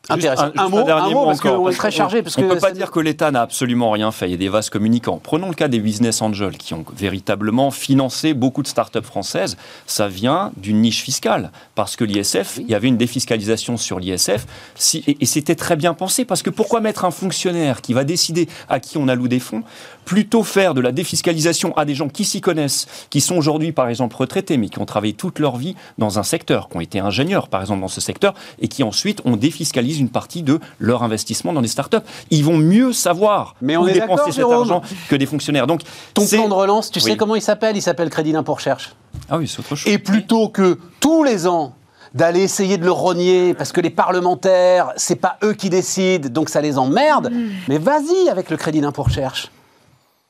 [0.09, 0.51] Intéressant.
[0.55, 2.21] Un, mot, un mot parce qu'on est très chargé.
[2.21, 4.27] Parce on ne peut pas dire que l'État n'a absolument rien fait.
[4.27, 5.19] Il y a des vases communicants.
[5.21, 9.57] Prenons le cas des business angels qui ont véritablement financé beaucoup de start-up françaises.
[9.87, 11.51] Ça vient d'une niche fiscale.
[11.73, 14.45] Parce que l'ISF, il y avait une défiscalisation sur l'ISF.
[14.75, 16.25] Si, et, c'était très bien pensé.
[16.25, 19.63] Parce que pourquoi mettre un fonctionnaire qui va décider à qui on alloue des fonds
[20.05, 23.89] plutôt faire de la défiscalisation à des gens qui s'y connaissent, qui sont aujourd'hui par
[23.89, 26.99] exemple retraités, mais qui ont travaillé toute leur vie dans un secteur, qui ont été
[26.99, 29.35] ingénieurs par exemple dans ce secteur, et qui ensuite ont
[29.99, 31.97] une partie de leur investissement dans les startups.
[32.29, 35.67] Ils vont mieux savoir Mais on où dépenser cet argent que des fonctionnaires.
[35.67, 35.81] Donc,
[36.13, 37.75] ton plan de relance, tu sais comment il s'appelle?
[37.77, 38.95] Il s'appelle Crédit d'impôt recherche.
[39.29, 39.91] Ah oui, c'est autre chose.
[39.91, 41.73] Et plutôt que tous les ans
[42.13, 46.49] d'aller essayer de le rogner parce que les parlementaires, c'est pas eux qui décident, donc
[46.49, 47.29] ça les emmerde.
[47.31, 47.49] Mm.
[47.67, 49.51] Mais vas-y avec le crédit d'impôt recherche.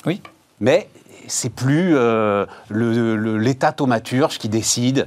[0.06, 0.22] Oui.
[0.60, 0.90] Mais
[1.28, 5.06] c'est plus euh, l'État thaumaturge qui décide.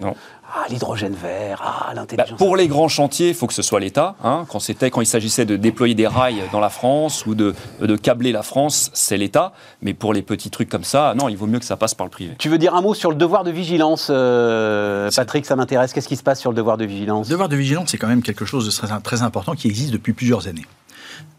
[0.50, 2.38] Ah, l'hydrogène vert, ah, Bah, l'intelligence.
[2.38, 4.14] pour les grands chantiers, il faut que ce soit l'État.
[4.24, 4.46] hein.
[4.48, 7.96] Quand c'était, quand il s'agissait de déployer des rails dans la France ou de, de
[7.96, 9.52] câbler la France, c'est l'État.
[9.82, 12.06] Mais pour les petits trucs comme ça, non, il vaut mieux que ça passe par
[12.06, 12.34] le privé.
[12.38, 15.92] Tu veux dire un mot sur le devoir de vigilance, euh, Patrick Ça m'intéresse.
[15.92, 17.26] Qu'est-ce qui se passe sur le devoir de vigilance?
[17.26, 19.92] Le devoir de vigilance, c'est quand même quelque chose de très, très important qui existe
[19.92, 20.64] depuis plusieurs années.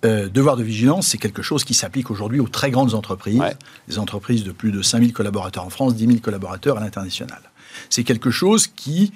[0.05, 3.55] Euh, devoir de vigilance, c'est quelque chose qui s'applique aujourd'hui aux très grandes entreprises, Ouais.
[3.87, 7.41] les entreprises de plus de 5000 collaborateurs en France, 10 000 collaborateurs à l'international.
[7.89, 9.11] C'est quelque chose qui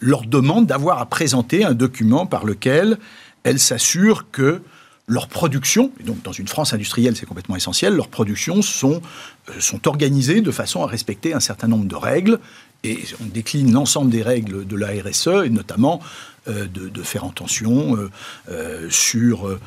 [0.00, 2.98] leur demande d'avoir à présenter un document par lequel
[3.44, 4.62] elles s'assurent que
[5.08, 9.00] leur production, et donc dans une France industrielle c'est complètement essentiel, leurs productions sont,
[9.48, 12.40] euh, sont organisées de façon à respecter un certain nombre de règles,
[12.84, 16.00] et on décline l'ensemble des règles de la RSE, et notamment
[16.48, 18.10] euh, de, de faire attention euh,
[18.50, 19.58] euh, sur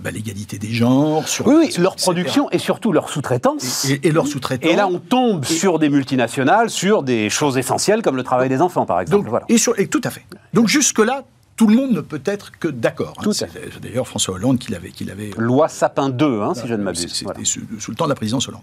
[0.00, 2.04] bah, l'égalité des genres, sur Oui, oui, leur etc.
[2.04, 3.86] production et surtout leur sous-traitance.
[3.86, 4.68] et, et leurs sous-traitants.
[4.68, 8.48] Et là, on tombe Et- sur des multinationales, sur des choses essentielles comme le travail
[8.48, 9.22] des enfants, par exemple.
[9.22, 9.46] Donc, voilà.
[9.48, 10.24] et, sur- et tout à fait.
[10.54, 11.24] Donc jusque-là,
[11.56, 13.14] tout le monde ne peut être que d'accord.
[13.26, 13.30] hein.
[13.32, 16.82] C'est d'ailleurs François Hollande qui l'avait, qui l'avait Loi Sapin 2, hein, si je ne
[16.84, 17.08] m'abuse.
[17.12, 17.40] C'était Voilà.
[17.44, 18.62] sous, sous le temps de la présidence Hollande.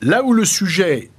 [0.00, 1.10] Là où le sujet,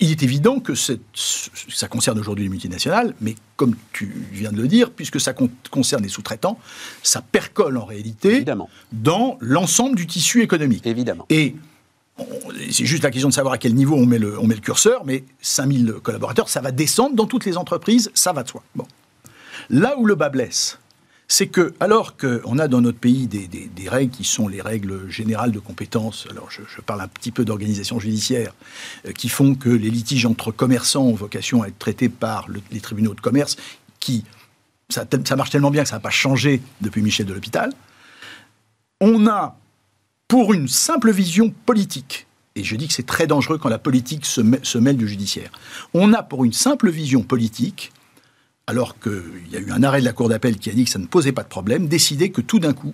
[0.00, 4.68] il est évident que ça concerne aujourd'hui les multinationales, mais comme tu viens de le
[4.68, 6.58] dire, puisque ça con- concerne les sous-traitants,
[7.02, 8.68] ça percole en réalité Évidemment.
[8.92, 10.86] dans l'ensemble du tissu économique.
[10.86, 11.26] Évidemment.
[11.30, 11.56] Et
[12.70, 14.60] c'est juste la question de savoir à quel niveau on met le, on met le
[14.60, 18.62] curseur, mais 5000 collaborateurs, ça va descendre dans toutes les entreprises, ça va de soi.
[18.74, 18.86] Bon.
[19.70, 20.78] Là où le bas blesse,
[21.30, 25.52] c'est que, alors qu'on a dans notre pays des, règles qui sont les règles générales
[25.52, 28.54] de compétence, alors je, parle un petit peu d'organisation judiciaire,
[29.06, 32.62] euh, qui font que les litiges entre commerçants ont vocation à être traités par le-
[32.70, 33.56] les tribunaux de commerce,
[34.00, 34.24] qui,
[34.88, 37.72] ça, marche tellement bien que ça n'a pas changé depuis Michel de l'Hôpital,
[39.00, 39.58] on a,
[40.28, 44.24] pour une simple vision politique, et je dis que c'est très dangereux quand la politique
[44.24, 45.50] se mêle du judiciaire,
[45.92, 47.92] on a pour une simple vision politique,
[48.68, 50.90] alors qu'il y a eu un arrêt de la Cour d'appel qui a dit que
[50.90, 52.92] ça ne posait pas de problème, décidé que tout d'un coup,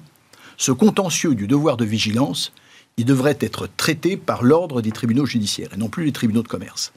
[0.57, 2.53] ce contentieux du devoir de vigilance,
[2.97, 6.49] il devrait être traité par l'ordre des tribunaux judiciaires et non plus les tribunaux de
[6.49, 6.93] commerce.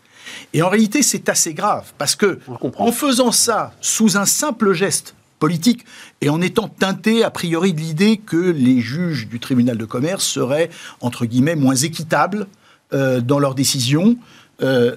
[0.53, 2.39] Et en réalité, c'est assez grave parce que,
[2.77, 5.83] en faisant ça sous un simple geste politique
[6.21, 10.23] et en étant teinté a priori de l'idée que les juges du tribunal de commerce
[10.25, 10.69] seraient
[11.01, 12.45] entre guillemets moins équitables
[12.93, 14.17] euh, dans leurs décisions,
[14.61, 14.95] euh,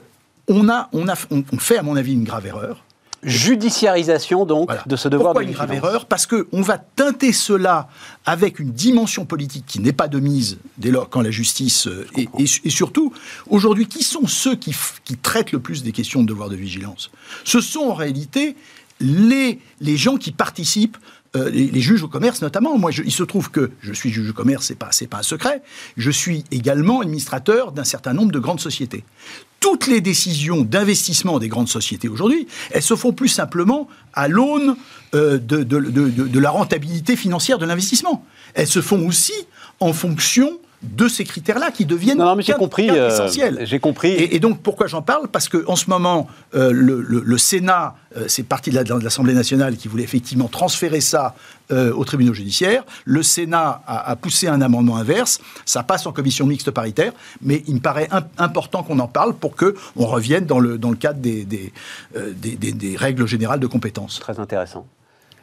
[0.49, 2.85] on, a, on, a, on- on fait à mon avis une grave erreur.
[3.22, 4.83] Judiciarisation, donc, Voilà.
[4.87, 7.88] de ce devoir Pourquoi de une grave erreur Parce qu'on va teinter cela
[8.24, 11.87] avec une dimension politique qui n'est pas de mise dès lors quand la justice...
[11.87, 13.12] euh, et, et- et surtout,
[13.48, 17.11] aujourd'hui, qui sont ceux qui, qui traitent le plus des questions de devoir de vigilance?
[17.44, 18.56] Ce sont en réalité
[19.00, 20.96] les, les gens qui participent
[21.37, 22.77] euh, les, juges au commerce notamment.
[22.77, 25.62] Moi, il se trouve que je suis juge au commerce, c'est pas pas un secret.
[25.97, 29.05] Je suis également administrateur d'un certain nombre de grandes sociétés.
[29.61, 34.75] Toutes les décisions d'investissement des grandes sociétés aujourd'hui, elles se font plus simplement à l'aune
[35.14, 38.25] euh, de la rentabilité financière de l'investissement.
[38.55, 39.35] Elles se font aussi
[39.79, 43.09] en fonction de ces critères-là qui deviennent Non, non, mais j'ai quin- compris, quin- euh,
[43.09, 43.59] essentiels.
[43.64, 44.12] j'ai compris.
[44.12, 45.29] Et, et donc, pourquoi j'en parle?
[45.29, 48.95] Parce qu'en ce moment, euh, le, le- le Sénat, euh, c'est parti de la- de
[49.05, 51.35] l'Assemblée nationale qui voulait effectivement transférer ça
[51.73, 52.83] aux tribunaux judiciaires.
[53.05, 55.38] Le Sénat a, a poussé un amendement inverse.
[55.64, 57.12] Ça passe en commission mixte paritaire.
[57.43, 59.73] Mais il me paraît im- important qu'on en parle pour qu'on
[60.07, 61.73] revienne dans le, dans le cadre des, des,
[62.35, 64.19] des- des- des règles générales de compétences.
[64.19, 64.85] Très intéressant.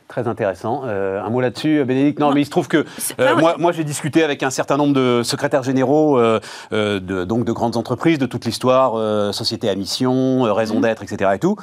[0.08, 0.84] Très intéressant.
[0.86, 2.20] Euh, un mot là-dessus, Bénédicte?
[2.20, 2.86] Non, mais il se trouve que
[3.20, 6.40] euh, moi, moi j'ai discuté avec un certain nombre de secrétaires généraux euh,
[6.72, 11.32] de, donc de grandes entreprises, de toute l'histoire, sociétés à mission, raison d'être, etc.
[11.36, 11.58] Et, tout.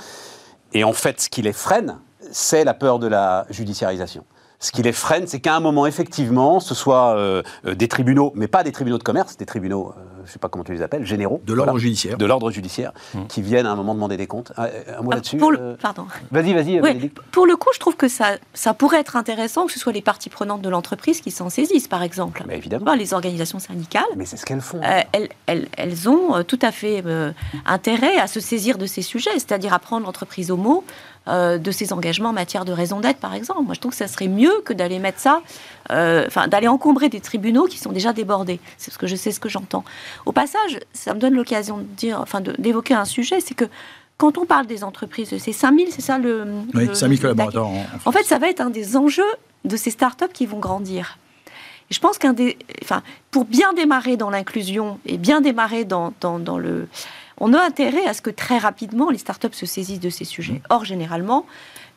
[0.75, 1.97] et en fait, ce qui les freine,
[2.31, 4.25] c'est la peur de la judiciarisation.
[4.61, 7.17] Ce qui les freine, c'est qu'à un moment, effectivement, ce soit
[7.65, 9.95] des tribunaux, mais pas des tribunaux de commerce, des tribunaux,
[10.25, 11.41] je ne sais pas comment tu les appelles, généraux.
[11.47, 12.17] De l'ordre voilà, judiciaire.
[12.19, 13.27] De l'ordre judiciaire, Mmh.
[13.29, 14.53] qui viennent à un moment demander des comptes.
[14.57, 14.65] Un,
[14.99, 16.07] un mot Ah, là-dessus pour le- euh, Pardon.
[16.31, 17.19] Vas-y, vas-y, Bénédicte.
[17.31, 20.03] pour le coup, je trouve que ça, ça pourrait être intéressant que ce soit les
[20.03, 22.43] parties prenantes de l'entreprise qui s'en saisissent, par exemple.
[22.49, 22.85] Mais évidemment.
[22.87, 24.03] Pas les organisations syndicales.
[24.17, 24.81] Mais c'est ce qu'elles font.
[24.83, 27.33] Euh, elles, elles- elles ont euh, tout à fait euh,
[27.67, 30.85] intérêt à se saisir de ces sujets, c'est-à-dire à prendre l'entreprise au mot
[31.29, 33.63] euh, de ses engagements en matière de raison d'être, par exemple.
[33.63, 35.41] Moi, je trouve que ça serait mieux que d'aller mettre ça,
[35.91, 38.61] euh, enfin, d'aller encombrer des tribunaux qui sont déjà débordés.
[38.77, 39.85] C'est ce que je sais, ce que j'entends.
[40.27, 43.65] Au passage, ça me donne l'occasion de dire, enfin, d'évoquer un sujet, c'est que
[44.19, 46.45] quand on parle des entreprises, c'est 5000, c'est ça le.
[46.75, 49.23] Oui, le- 5000 le- collaborateurs en, en en fait, ça va être un des enjeux
[49.65, 51.19] de ces startups qui vont grandir.
[51.91, 56.13] Et je pense qu'un des, enfin, pour bien démarrer dans l'inclusion et bien démarrer dans,
[56.21, 56.87] dans, dans le,
[57.39, 60.63] on a intérêt à ce que très rapidement les startups se saisissent de ces sujets.
[60.71, 61.47] Or, généralement,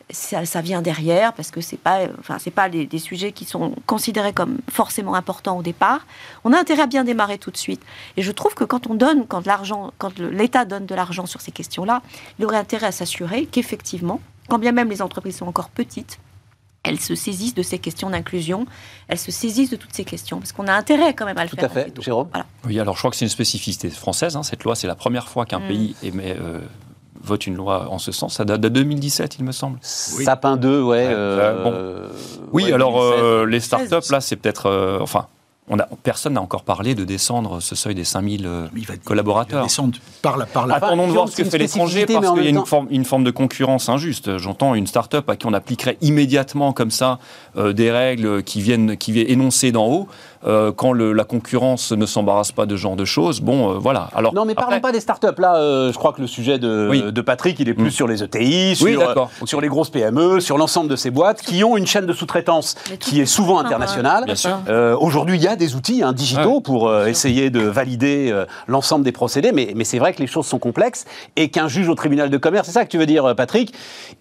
[0.10, 4.34] ça, vient derrière parce que c'est pas, enfin c'est pas des sujets qui sont considérés
[4.34, 6.06] comme forcément importants au départ.
[6.44, 7.82] On a intérêt à bien démarrer tout de suite.
[8.16, 11.42] Et je trouve que quand on donne, quand l'argent, quand l'État donne de l'argent sur
[11.42, 12.02] ces questions-là,
[12.40, 16.20] il aurait intérêt à s'assurer qu'effectivement, quand bien même les entreprises sont encore petites,
[16.88, 18.66] elles se saisissent de ces questions d'inclusion,
[19.08, 21.50] elles se saisissent de toutes ces questions, parce qu'on a intérêt quand même à le
[21.50, 21.72] Tout faire.
[21.72, 22.30] Tout à fait, Jérôme.
[22.66, 25.28] Oui, alors je crois que c'est une spécificité française, hein, cette loi, c'est la première
[25.28, 25.68] fois qu'un mm.
[25.68, 26.60] pays émet, euh,
[27.22, 28.36] vote une loi en ce sens.
[28.36, 29.80] Ça date de 2017, il me semble.
[29.82, 31.08] Sapin 2, ouais.
[31.10, 32.08] Euh,
[32.54, 35.00] oui, alors euh, les startups, là, c'est peut-être.
[35.02, 35.28] enfin,
[35.70, 38.68] on a, personne n'a encore parlé de descendre ce seuil des 5000 euh,
[39.04, 39.64] collaborateurs.
[39.64, 42.48] descendre par la, par la Attendons de voir ce que fait l'étranger parce qu'il y
[42.48, 44.38] a une forme, une forme, de concurrence injuste.
[44.38, 47.20] J'entends une start-up à qui on appliquerait immédiatement comme ça
[47.58, 50.08] euh, des règles qui viennent, qui viennent énoncées d'en haut.
[50.46, 53.42] Euh, quand la concurrence ne s'embarrasse pas de ce genre de choses.
[53.42, 54.10] Bon, euh, voilà.
[54.16, 55.28] Alors, non, mais parlons pas des startups.
[55.40, 57.92] Là, euh, je crois que le sujet de, de Patrick, il est plus mm.
[57.92, 61.76] sur les ETI, sur, sur les grosses PME, sur l'ensemble de ces boîtes qui ont
[61.76, 64.26] une chaîne de sous-traitance qui est souvent internationale.
[65.00, 68.34] Aujourd'hui, il y a des outils hein, digitaux pour essayer de valider
[68.68, 71.90] l'ensemble des procédés, mais, mais c'est vrai que les choses sont complexes et qu'un juge
[71.90, 73.74] au tribunal de commerce, c'est ça que tu veux dire, Patrick,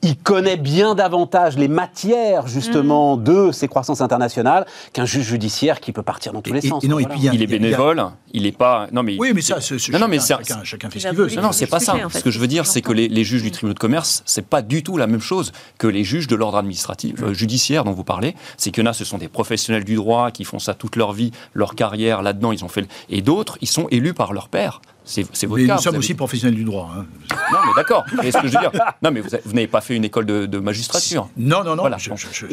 [0.02, 3.24] il connaît bien davantage les matières, justement, mm.
[3.24, 6.82] de ces croissances internationales qu'un juge judiciaire qui peut partir dans tous les sens.
[6.84, 8.88] non, et puis, il est bénévole, il n'est pas.
[8.92, 11.28] Non, mais, oui, mais ça, c'est, non, mais chacun, chacun, fait ce qu'il veut.
[11.36, 11.94] Non, non, c'est pas ça.
[12.10, 14.62] Ce que je veux dire, c'est que les, juges du tribunal de commerce, c'est pas
[14.62, 18.04] du tout la même chose que les juges de l'ordre administratif, euh, judiciaire dont vous
[18.04, 18.34] parlez.
[18.56, 20.96] C'est qu'il y en a, ce sont des professionnels du droit qui font ça toute
[20.96, 22.86] leur vie, leur carrière là-dedans, ils ont fait.
[23.08, 24.80] Et d'autres, ils sont élus par leur père.
[25.06, 25.76] C'est votre mais cas.
[25.76, 26.90] Nous sommes aussi professionnels du droit.
[26.92, 27.06] Hein.
[27.52, 28.04] Non, mais d'accord.
[28.10, 31.28] ce que je veux dire Non, mais vous, n'avez pas fait une école de, magistrature.
[31.36, 31.84] Non, non, non.
[31.96, 32.46] Je,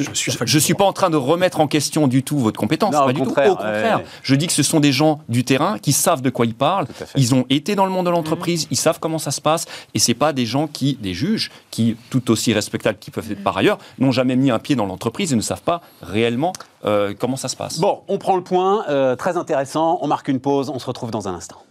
[0.45, 2.93] je, suis pas en train de remettre en question du tout votre compétence.
[2.93, 3.29] pas du tout.
[3.31, 4.01] Au contraire.
[4.21, 6.87] Je dis que ce sont des gens du terrain qui savent de quoi ils parlent.
[7.15, 8.67] Ils ont été dans le monde de l'entreprise.
[8.71, 9.65] Ils savent comment ça se passe.
[9.93, 13.43] Et c'est pas des gens qui, des juges, qui tout aussi respectables qu'ils peuvent être
[13.43, 16.53] par ailleurs, n'ont jamais mis un pied dans l'entreprise et ne savent pas réellement
[16.85, 17.79] euh, comment ça se passe.
[17.79, 18.85] Bon, on prend le point.
[18.89, 19.99] Euh, très intéressant.
[20.01, 20.69] On marque une pause.
[20.69, 21.63] On se retrouve dans un instant.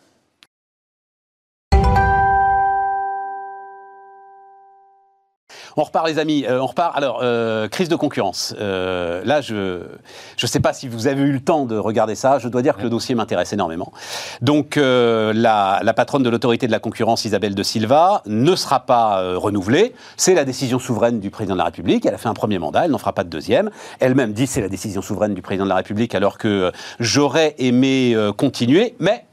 [5.76, 6.44] On repart, les amis.
[6.46, 6.96] Euh, on repart.
[6.96, 8.54] Alors, euh, crise de concurrence.
[8.60, 12.38] Euh, là, je ne sais pas si vous avez eu le temps de regarder ça.
[12.38, 13.92] Je dois dire que le dossier m'intéresse énormément.
[14.40, 19.36] Donc, la, la, patronne de l'autorité de la concurrence, Isabelle de Silva, ne sera pas
[19.36, 19.94] renouvelée.
[20.16, 22.04] C'est la décision souveraine du président de la République.
[22.06, 22.84] Elle a fait un premier mandat.
[22.84, 23.70] Elle n'en fera pas de deuxième.
[24.00, 28.16] Elle-même dit c'est la décision souveraine du président de la République, alors que j'aurais aimé
[28.36, 28.94] continuer.
[28.98, 29.24] Mais,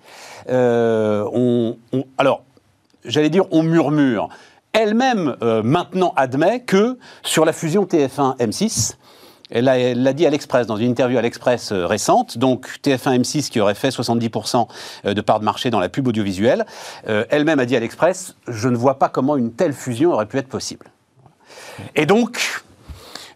[0.49, 2.43] on, on, alors,
[3.05, 4.29] j'allais dire, on murmure
[4.79, 8.95] elle-même euh, maintenant admet que sur la fusion TF1-M6,
[9.51, 13.59] elle l'a dit à l'Express, dans une interview à l'Express euh, récente, donc TF1-M6 qui
[13.59, 14.67] aurait fait 70%
[15.05, 16.65] euh, de part de marché dans la pub audiovisuelle,
[17.05, 20.37] elle-même a dit à l'Express, je ne vois pas comment une telle fusion aurait pu
[20.37, 20.87] être possible.
[21.95, 22.63] Et donc,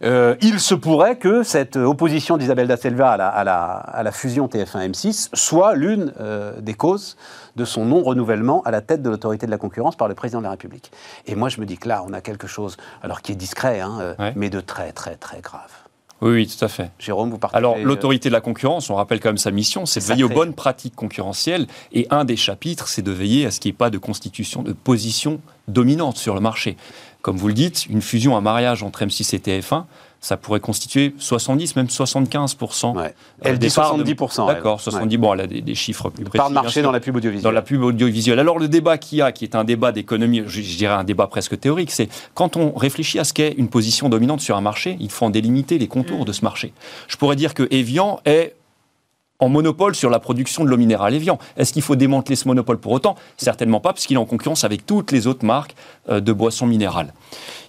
[0.02, 5.30] il se pourrait que cette opposition d'Isabelle Da Silva à la, à la fusion TF1-M6
[5.34, 6.14] soit l'une
[6.60, 7.16] des causes
[7.56, 10.46] de son non-renouvellement à la tête de l'autorité de la concurrence par le président de
[10.46, 10.92] la République.
[11.26, 13.80] Et moi, je me dis que là, on a quelque chose, alors qui est discret,
[13.80, 15.72] hein, euh, mais de très, très, très grave.
[16.22, 16.90] Oui, oui, tout à fait.
[17.00, 17.58] Jérôme, vous partagez...
[17.58, 20.30] Alors, l'autorité de la concurrence, on rappelle quand même sa mission, c'est de veiller aux
[20.30, 21.68] bonnes pratiques concurrentielles.
[21.92, 24.64] Et un des chapitres, c'est de veiller à ce qu'il n'y ait pas de constitution
[24.64, 26.78] de position dominante sur le marché.
[27.24, 29.86] Comme vous le dites, une fusion, un mariage entre M6 et TF1,
[30.20, 32.98] ça pourrait constituer 70, même 75%.
[32.98, 33.16] Ouais.
[33.42, 34.46] Elle dit 70%.
[34.46, 36.38] D'accord, 70, bon, elle a des, chiffres plus précis.
[36.38, 37.44] Part de marché dans la pub audiovisuelle.
[37.44, 38.40] Dans la pub audiovisuelle.
[38.40, 41.28] Alors le débat qu'il y a, qui est un débat d'économie, je, dirais un débat
[41.28, 44.98] presque théorique, c'est quand on réfléchit à ce qu'est une position dominante sur un marché,
[45.00, 46.26] il faut en délimiter les contours mm.
[46.26, 46.74] de ce marché.
[47.08, 48.56] Je pourrais dire que Evian est
[49.44, 51.38] en monopole sur la production de l'eau minérale Evian.
[51.58, 53.16] Est-ce qu'il faut démanteler ce monopole pour autant?
[53.38, 55.76] Certainement pas, parce qu'il est en concurrence avec toutes les autres marques
[56.10, 57.14] euh, de boissons minérales.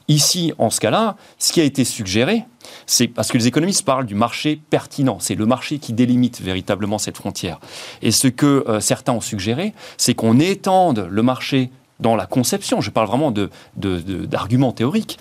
[0.06, 2.44] Ici, en ce cas-là, ce qui a été suggéré,
[2.86, 5.16] c'est parce que les économistes parlent du marché pertinent.
[5.18, 7.58] C'est le marché qui délimite véritablement cette frontière.
[8.02, 12.80] Et ce que euh, certains ont suggéré, c'est qu'on étende le marché dans la conception,
[12.80, 13.32] je parle vraiment
[13.76, 15.18] d'arguments de, théoriques,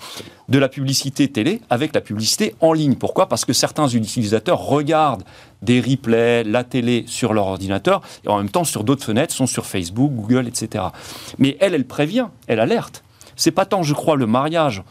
[0.48, 2.96] de la publicité télé avec la publicité en ligne.
[2.96, 3.28] Pourquoi?
[3.28, 5.24] Parce que certains utilisateurs regardent
[5.62, 9.46] des replays, la télé sur leur ordinateur, et en même temps sur d'autres fenêtres, sont
[9.46, 10.84] sur Facebook, Google, etc.
[11.38, 13.02] Mais elle, elle prévient, elle alerte.
[13.36, 14.82] C'est pas tant, je crois, le mariage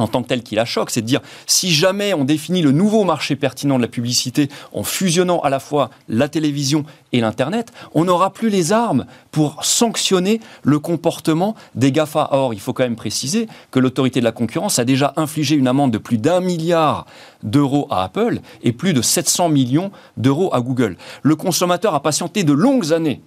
[0.00, 2.72] en tant que tel qui la choque, c'est de dire si jamais on définit le
[2.72, 7.72] nouveau marché pertinent de la publicité en fusionnant à la fois la télévision et l'Internet,
[7.94, 12.28] on n'aura plus les armes pour sanctionner le comportement des GAFA.
[12.32, 15.68] Or, il faut quand même préciser que l'autorité de la concurrence a déjà infligé une
[15.68, 17.06] amende de plus d'un milliard
[17.42, 20.96] d'euros à Apple et plus de 700 millions d'euros à Google.
[21.22, 23.20] Le consommateur a patienté de longues années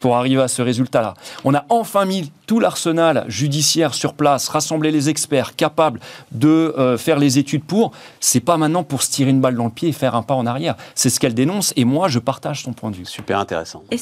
[0.00, 1.14] pour arriver à ce résultat-là.
[1.44, 6.00] On a enfin mis tout l'arsenal judiciaire sur place, rassemblé les experts capables
[6.32, 7.92] de euh, faire les études pour.
[8.20, 10.34] C'est pas maintenant pour se tirer une balle dans le pied et faire un pas
[10.34, 10.76] en arrière.
[10.94, 13.04] C'est ce qu'elle dénonce et moi je partage son point de vue.
[13.04, 13.82] Super intéressant.
[13.90, 13.98] Et,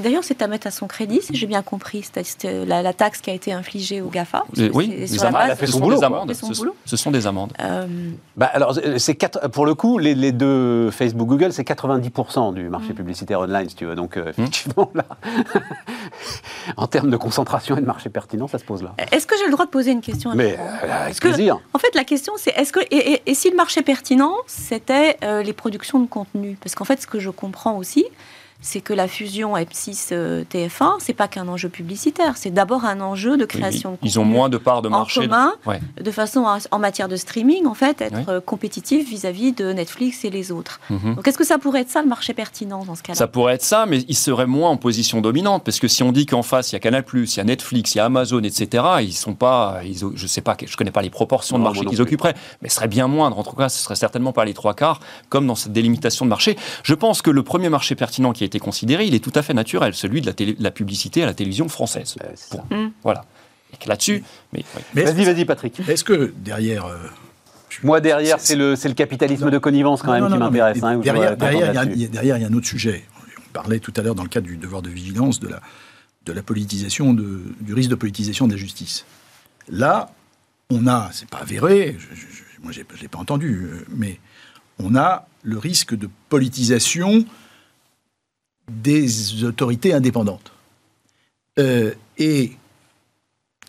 [0.00, 3.20] d'ailleurs c'est à mettre à son crédit, si j'ai bien compris, c'est la, la, taxe
[3.20, 4.44] qui a été infligée au GAFA.
[4.72, 6.32] oui, sur la base, fait son boulot, des amendes.
[6.32, 7.52] Ce, ce, sont des amendes.
[7.60, 7.86] Euh...
[8.36, 9.18] Bah, alors c'est
[9.52, 12.96] pour le coup les, les, deux Facebook Google c'est 90% du marché mm.
[12.96, 13.94] publicitaire online si tu veux.
[13.94, 14.28] Donc euh, mm.
[14.30, 15.04] effectivement là
[16.76, 18.94] en termes de concentration et de marché pertinent, ça se pose là.
[19.10, 21.60] Est-ce que j'ai le droit de poser une question Mais euh, avec plaisir.
[21.72, 25.52] en fait, la question, c'est est-ce que et, si le marché pertinent, c'était euh, les
[25.52, 26.56] productions de contenu?
[26.60, 28.06] Parce qu'en fait, ce que je comprends aussi,
[28.62, 33.44] c'est que la fusion M6-TF1, c'est pas qu'un enjeu publicitaire, c'est d'abord un enjeu de
[33.44, 33.98] création.
[34.02, 35.20] ils ont moins de parts de marché.
[35.20, 35.52] En commun,
[36.00, 40.52] de façon en matière de streaming, en fait, être compétitif vis-à-vis de Netflix et les
[40.52, 40.80] autres.
[40.90, 41.16] Mhm.
[41.16, 43.18] Donc, est-ce que ça pourrait être ça le marché pertinent dans ce cas-là?
[43.18, 46.12] Ça pourrait être ça, mais ils seraient moins en position dominante, parce que si on
[46.12, 48.42] dit qu'en face il y a Canal+, il y a Netflix, il y a Amazon,
[48.42, 51.84] etc., ils sont pas, ils, je sais pas, je connais pas les proportions de marché
[51.84, 53.38] qu'ils occuperaient, mais ce serait bien moindre.
[53.38, 56.30] En tout cas, ce serait certainement pas les trois quarts, comme dans cette délimitation de
[56.30, 56.56] marché.
[56.84, 59.42] Je pense que le premier marché pertinent qui a été considéré, il est tout à
[59.42, 62.16] fait naturel, celui de la, la publicité à la télévision française.
[62.70, 62.88] Mmh.
[63.02, 63.24] Voilà.
[63.72, 65.80] Et là-dessus, mais, vas-y, vas-y, Patrick.
[65.88, 66.96] Est-ce que derrière euh,
[67.82, 70.82] moi, derrière, c'est le, le, capitalisme de connivence quand même qui m'intéresse.
[70.82, 71.36] Hein, derrière,
[71.94, 73.04] il y, a un autre sujet.
[73.38, 75.60] On parlait tout à l'heure dans le cadre du devoir de vigilance de la,
[76.26, 79.06] de la politisation, de, du risque de politisation de la justice.
[79.70, 80.10] Là,
[80.70, 81.96] on a, c'est pas avéré,
[82.62, 84.20] moi je ne l'ai pas entendu, euh, mais
[84.78, 87.24] on a le risque de politisation
[88.68, 90.52] des autorités indépendantes.
[91.58, 92.52] Euh, et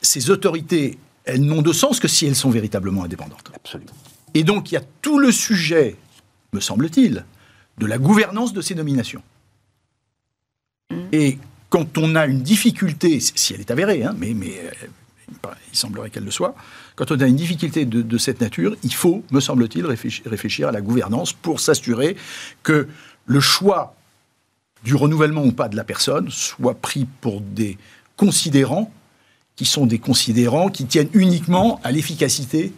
[0.02, 3.52] ces autorités, elles n'ont de sens que si elles sont véritablement indépendantes.
[3.56, 3.92] Absolument.
[4.34, 5.96] Et donc il y a tout le sujet,
[6.54, 7.26] me semble-t-il,
[7.78, 9.24] de la gouvernance de ces nominations.
[10.92, 10.96] Mm.
[11.12, 11.38] Et
[11.70, 16.10] quand on a une difficulté, si elle est avérée, hein, mais, mais euh, il semblerait
[16.10, 16.56] qu'elle le soit,
[16.96, 20.72] quand on a une difficulté de, de cette nature, il faut, me semble-t-il, réfléchir à
[20.72, 22.16] la gouvernance pour s'assurer
[22.62, 22.88] que
[23.26, 23.96] le choix
[24.84, 27.78] du renouvellement ou pas de la personne soit pris pour des
[28.18, 28.92] considérants
[29.56, 32.74] qui sont des considérants qui tiennent uniquement à l'efficacité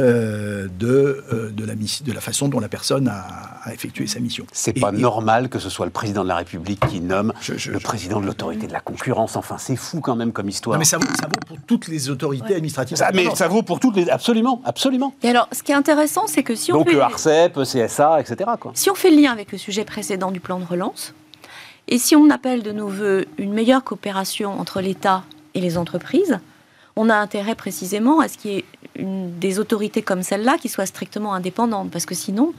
[0.00, 4.46] euh, de, euh, de, la, de la façon dont la personne a, effectué sa mission.
[4.50, 8.18] C'est pas normal que ce soit le président de la République qui nomme le président
[8.18, 9.36] de l'autorité de la concurrence.
[9.36, 10.78] Enfin, c'est fou quand même comme histoire.
[10.78, 12.96] mais ça vaut, ça vaut, pour toutes les autorités administratives.
[13.12, 14.08] mais ça vaut pour toutes les.
[14.08, 15.14] Absolument, absolument.
[15.22, 16.78] Et alors, ce qui est intéressant, c'est que si on.
[16.78, 16.94] Donc, fait...
[16.94, 18.50] le ARCEP, CSA, etc.
[18.58, 18.72] Quoi.
[18.74, 21.12] Si on fait le lien avec le sujet précédent du plan de relance,
[21.88, 26.38] et si on appelle de nos voeux une meilleure coopération entre l'État et les entreprises,
[26.96, 28.64] on a intérêt précisément à ce qu'il y ait
[28.96, 32.52] une, des autorités comme celle-là qui soient strictement indépendantes, parce que sinon,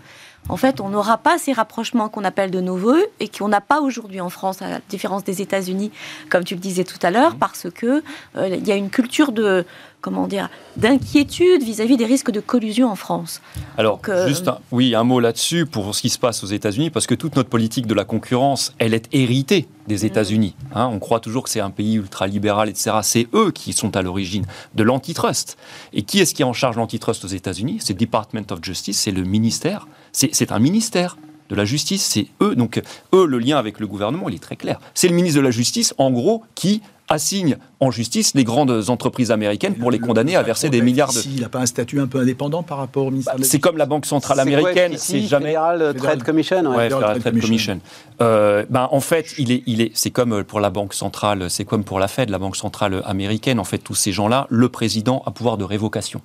[0.49, 3.62] en fait, on n'aura pas ces rapprochements qu'on appelle de nos voeux et qu'on n'a
[3.62, 5.91] pas aujourd'hui en France, à la différence des États-Unis,
[6.29, 7.39] comme tu le disais tout à l'heure, mmh.
[7.39, 8.03] parce que
[8.36, 9.65] euh, il y a une culture de
[10.03, 13.41] comment dire d'inquiétude vis-à-vis des risques de collusion en France.
[13.77, 16.89] Alors, euh, juste un, oui, un mot là-dessus pour ce qui se passe aux États-Unis,
[16.89, 20.05] parce que toute notre politique de la concurrence, elle est héritée des mmh.
[20.05, 20.55] États-Unis.
[20.75, 20.89] Hein.
[20.91, 22.97] on croit toujours que c'est un pays ultra-libéral, etc.
[23.01, 25.57] C'est eux qui sont à l'origine de l'antitrust.
[25.93, 27.79] Et qui est-ce qui est en charge l'antitrust aux États-Unis?
[27.81, 31.17] C'est le Department of Justice, c'est le ministère c'est un ministère
[31.49, 32.55] de la justice, c'est eux.
[32.55, 32.81] Donc,
[33.13, 34.79] eux, le lien avec le gouvernement, il est très clair.
[34.93, 36.81] C'est le ministre de la Justice, en gros, qui
[37.13, 41.19] assigne en justice les grandes entreprises américaines pour les condamner à verser des milliards de...
[41.26, 43.78] Il n'a pas un statut un peu indépendant par rapport au ministère bah, C'est comme
[43.78, 44.93] la Banque Centrale Américaine.
[44.97, 45.54] C'est jamais...
[45.97, 46.65] Trade Commission.
[46.65, 47.80] Ouais, Federal Trade Commission.
[48.21, 51.65] Euh, ben, en fait, il est, il est, c'est comme pour la Banque Centrale, c'est
[51.65, 53.60] comme pour la Fed, la Banque Centrale Américaine.
[53.60, 56.21] En fait, tous ces gens-là, le président a pouvoir de révocation.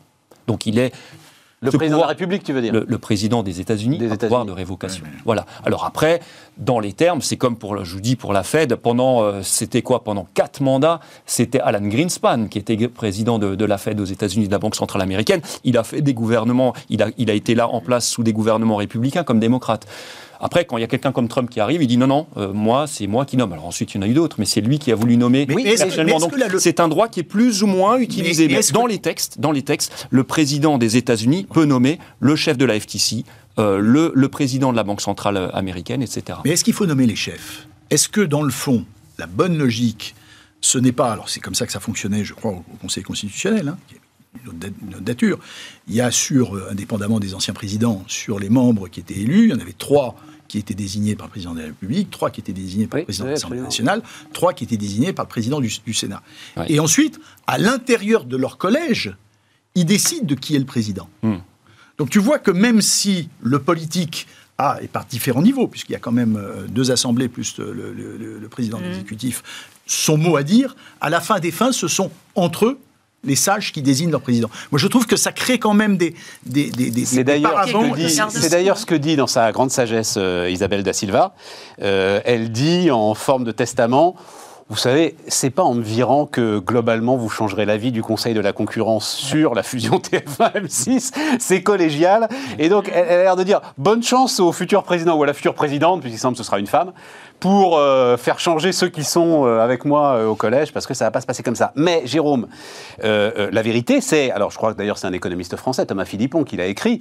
[0.46, 0.92] Donc il est
[1.60, 4.52] le président de la République, tu veux dire Le, président des États-Unis a pouvoir de
[4.52, 5.04] révocation.
[5.24, 5.44] Voilà.
[5.64, 6.20] Alors après,
[6.56, 9.82] dans les termes, c'est comme pour, je vous dis, pour la Fed, pendant, euh, c'était
[9.82, 14.46] quoi Pendant quatre mandats, c'était Alan Greenspan qui était président de, la Fed aux États-Unis,
[14.46, 15.40] de la Banque centrale américaine.
[15.64, 18.32] Il a fait des gouvernements, il a, il a été là en place sous des
[18.32, 19.86] gouvernements républicains comme démocrates.
[20.40, 22.52] Après, quand il y a quelqu'un comme Trump qui arrive, il dit non, non, euh,
[22.52, 23.52] moi, c'est moi qui nomme.
[23.52, 25.46] Alors ensuite, il y en a eu d'autres, mais c'est lui qui a voulu nommer
[25.46, 26.18] personnellement.
[26.18, 28.48] Donc, c'est un droit qui est plus ou moins utilisé.
[28.48, 32.56] Mais, dans, les textes, dans les textes, le président des États-Unis peut nommer le chef
[32.56, 33.24] de la FTC,
[33.58, 36.38] euh, le, le, président de la Banque centrale américaine, etc.
[36.44, 37.66] Mais est-ce qu'il faut nommer les chefs?
[37.90, 38.84] Est-ce que, dans le fond,
[39.18, 40.14] la bonne logique,
[40.60, 41.12] ce n'est pas.
[41.12, 43.68] Alors, c'est comme ça que ça fonctionnait, je crois, au Conseil constitutionnel.
[43.68, 43.78] Hein,
[44.44, 45.38] une nature.
[45.88, 49.44] Il y a sur, euh, indépendamment des anciens présidents, sur les membres qui étaient élus,
[49.44, 50.16] il y en avait trois
[50.48, 53.04] qui étaient désignés par le président de la République, trois qui étaient désignés par le
[53.04, 56.22] président de l'Assemblée nationale, trois qui étaient désignés par le président du, Sénat.
[56.68, 59.14] Et ensuite, à l'intérieur de leur collège,
[59.74, 61.08] ils décident de qui est le président.
[61.22, 61.36] Hmm.
[61.98, 64.26] Donc tu vois que même si le politique
[64.56, 67.72] à, et par différents niveaux, puisqu'il y a quand même euh, deux assemblées plus le,
[67.92, 68.88] le- le président de Mhm.
[68.90, 69.42] l'exécutif,
[69.86, 72.78] son mot à dire, à la fin des fins, ce sont entre eux
[73.24, 74.48] les sages qui désignent leur président.
[74.70, 76.14] Moi, je trouve que ça crée quand même des,
[76.46, 79.16] des, des, des- C'est d'ailleurs ce que dit- Regarde c'est aussi, d'ailleurs ce que dit
[79.16, 81.34] dans sa grande sagesse euh, Isabelle da Silva.
[81.82, 84.14] Euh, elle dit en forme de testament.
[84.70, 88.40] Vous savez, c'est pas en me virant que globalement vous changerez l'avis du Conseil de
[88.40, 91.12] la concurrence sur la fusion TF1-M6.
[91.38, 92.28] C'est collégial.
[92.58, 95.26] Et donc, elle, elle a l'air de dire bonne chance au futur président ou à
[95.26, 96.92] la future présidente, puisqu'il semble que ce sera une femme,
[97.40, 100.94] pour euh, faire changer ceux qui sont euh, avec moi euh, au collège, parce que
[100.94, 101.72] ça va pas se passer comme ça.
[101.76, 102.48] Mais Jérôme,
[103.02, 106.56] la vérité, c'est, alors je crois que d'ailleurs c'est un économiste français, Thomas Philippon, qui
[106.56, 107.00] l'a écrit,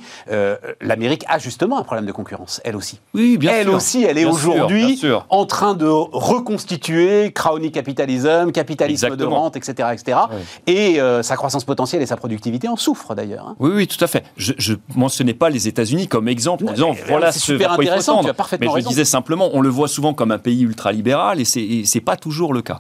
[0.82, 3.00] l'Amérique a justement un problème de concurrence, elle aussi.
[3.14, 3.74] Oui, bien elle sûr.
[3.76, 10.20] aussi, elle est aujourd'hui en train de reconstituer crony capitalisme, capitalisme de rente, etc., etc.
[10.68, 13.48] Et sa croissance potentielle et sa productivité en souffrent d'ailleurs.
[13.48, 13.56] hein.
[13.60, 14.24] Oui, oui, tout à fait.
[14.38, 18.24] Je, je mentionnais pas les États-Unis comme exemple en disant voilà c'est ce super intéressant,
[18.24, 18.90] tu as parfaitement Mais je raison.
[18.90, 22.62] disais simplement, on le voit souvent comme un pays ultralibéral et c'est pas toujours le
[22.62, 22.80] cas.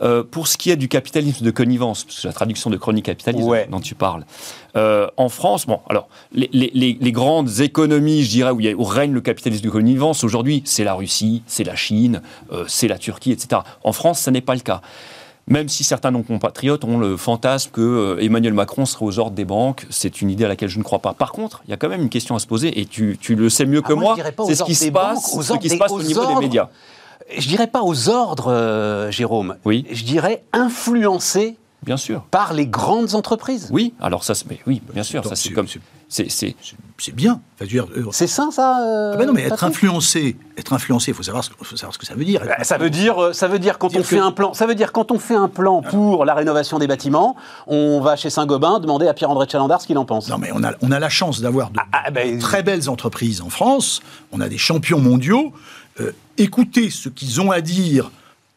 [0.00, 2.76] Euh, pour ce qui est du capitalisme de connivence, parce que c'est la traduction de
[2.76, 3.66] chronique capitalisme Ouais.
[3.68, 4.24] dont tu parles,
[4.76, 8.66] euh, en France, bon, alors les, les- les- les grandes économies, je dirais, où, il
[8.66, 12.22] y a- où règne le capitalisme de connivence aujourd'hui, c'est la Russie, c'est la Chine,
[12.52, 13.62] euh, c'est la Turquie, etc.
[13.82, 14.82] En France, ça n'est pas le cas.
[15.48, 19.18] Même si certains de nos compatriotes ont le fantasme que euh, Emmanuel Macron serait aux
[19.18, 21.14] ordres des banques, c'est une idée à laquelle je ne crois pas.
[21.14, 23.34] Par contre, il y a quand même une question à se poser, et tu, tu
[23.34, 25.54] le sais mieux que Ah, moi, je moi, c'est ce qui se passe, banques, ce
[25.54, 26.38] se au niveau ordres.
[26.40, 26.68] des médias.
[27.36, 29.56] Je dirais pas aux ordres, euh, Jérôme.
[29.64, 29.86] Oui.
[29.90, 32.22] Je dirais influencés Bien sûr.
[32.30, 33.68] par les grandes entreprises.
[33.70, 35.66] Oui, alors ça, mais oui, bien sûr, ça C'est- comme,
[36.08, 36.54] c'est-
[37.14, 37.40] bien.
[37.62, 41.14] Euh, C'est ça, ça euh, ah ben non, mais être Patrick influencé, être influencé, il
[41.14, 42.42] faut savoir, ce- faut savoir ce que ça veut dire.
[42.44, 44.66] Bah, Ça veut dire, euh, ça veut dire quand Dire on fait un plan, ça
[44.66, 47.36] veut dire quand on fait un plan pour la rénovation des bâtiments,
[47.66, 50.28] on va chez Saint-Gobain demander à Pierre-André Chalandard ce qu'il en pense.
[50.28, 53.40] Non, mais on a, on a la chance d'avoir de, Ah, ben- très belles entreprises
[53.40, 54.00] en France.
[54.32, 55.52] On a des champions mondiaux.
[56.00, 58.10] Euh, écoutez ce qu'ils ont à dire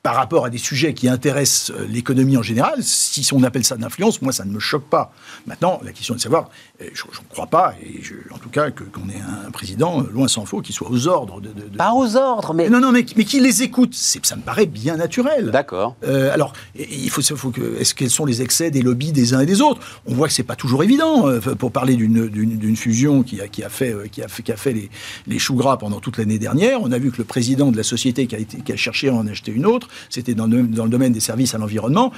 [0.04, 2.82] par rapport à des sujets qui intéressent euh, l'économie en général.
[2.82, 5.14] Si on appelle ça de l'influence, moi, ça ne me choque pas.
[5.45, 6.49] Maintenant, la question est de savoir,
[6.82, 10.02] euh, je ne crois pas, et je- en tout cas, que- qu'on ait un président,
[10.02, 11.49] euh, loin s'en faut, qui soit aux ordres de...
[11.49, 12.68] de- de- Pas aux ordres, mais.
[12.70, 15.52] Non, non, mais, mais qui les écoute, c'est- ça me paraît bien naturel.
[15.52, 15.95] D'accord.
[16.04, 19.41] Euh, alors, il faut, faut que, est-ce quels sont les excès des lobbies des uns
[19.41, 19.82] et des autres?
[20.08, 21.28] On voit que c'est pas toujours évident.
[21.28, 24.52] euh, pour parler d'une, fusion qui a, qui a fait, euh, qui a fait, qui
[24.52, 24.89] a fait les,
[25.28, 27.84] les choux gras pendant toute l'année dernière, on a vu que le président de la
[27.84, 30.64] société qui a, été, qui a cherché à en acheter une autre, c'était dans le,
[30.64, 32.12] dans le domaine des services à l'environnement.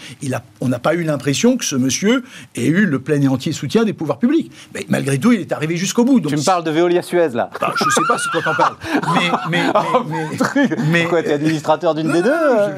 [0.62, 2.24] On n'a pas eu l'impression que ce monsieur
[2.56, 4.52] ait eu le plein et entier soutien des pouvoirs publics.
[4.74, 6.20] Mais malgré tout, il est arrivé jusqu'au bout.
[6.20, 7.50] Donc, Tu me parles de Veolia Suez là.
[7.60, 8.76] bah, je sais pas si toi t'en parles.
[9.16, 9.64] Mais, mais,
[10.10, 12.70] mais, mais, mais- Quoi, t'es administrateur d'une des deux euh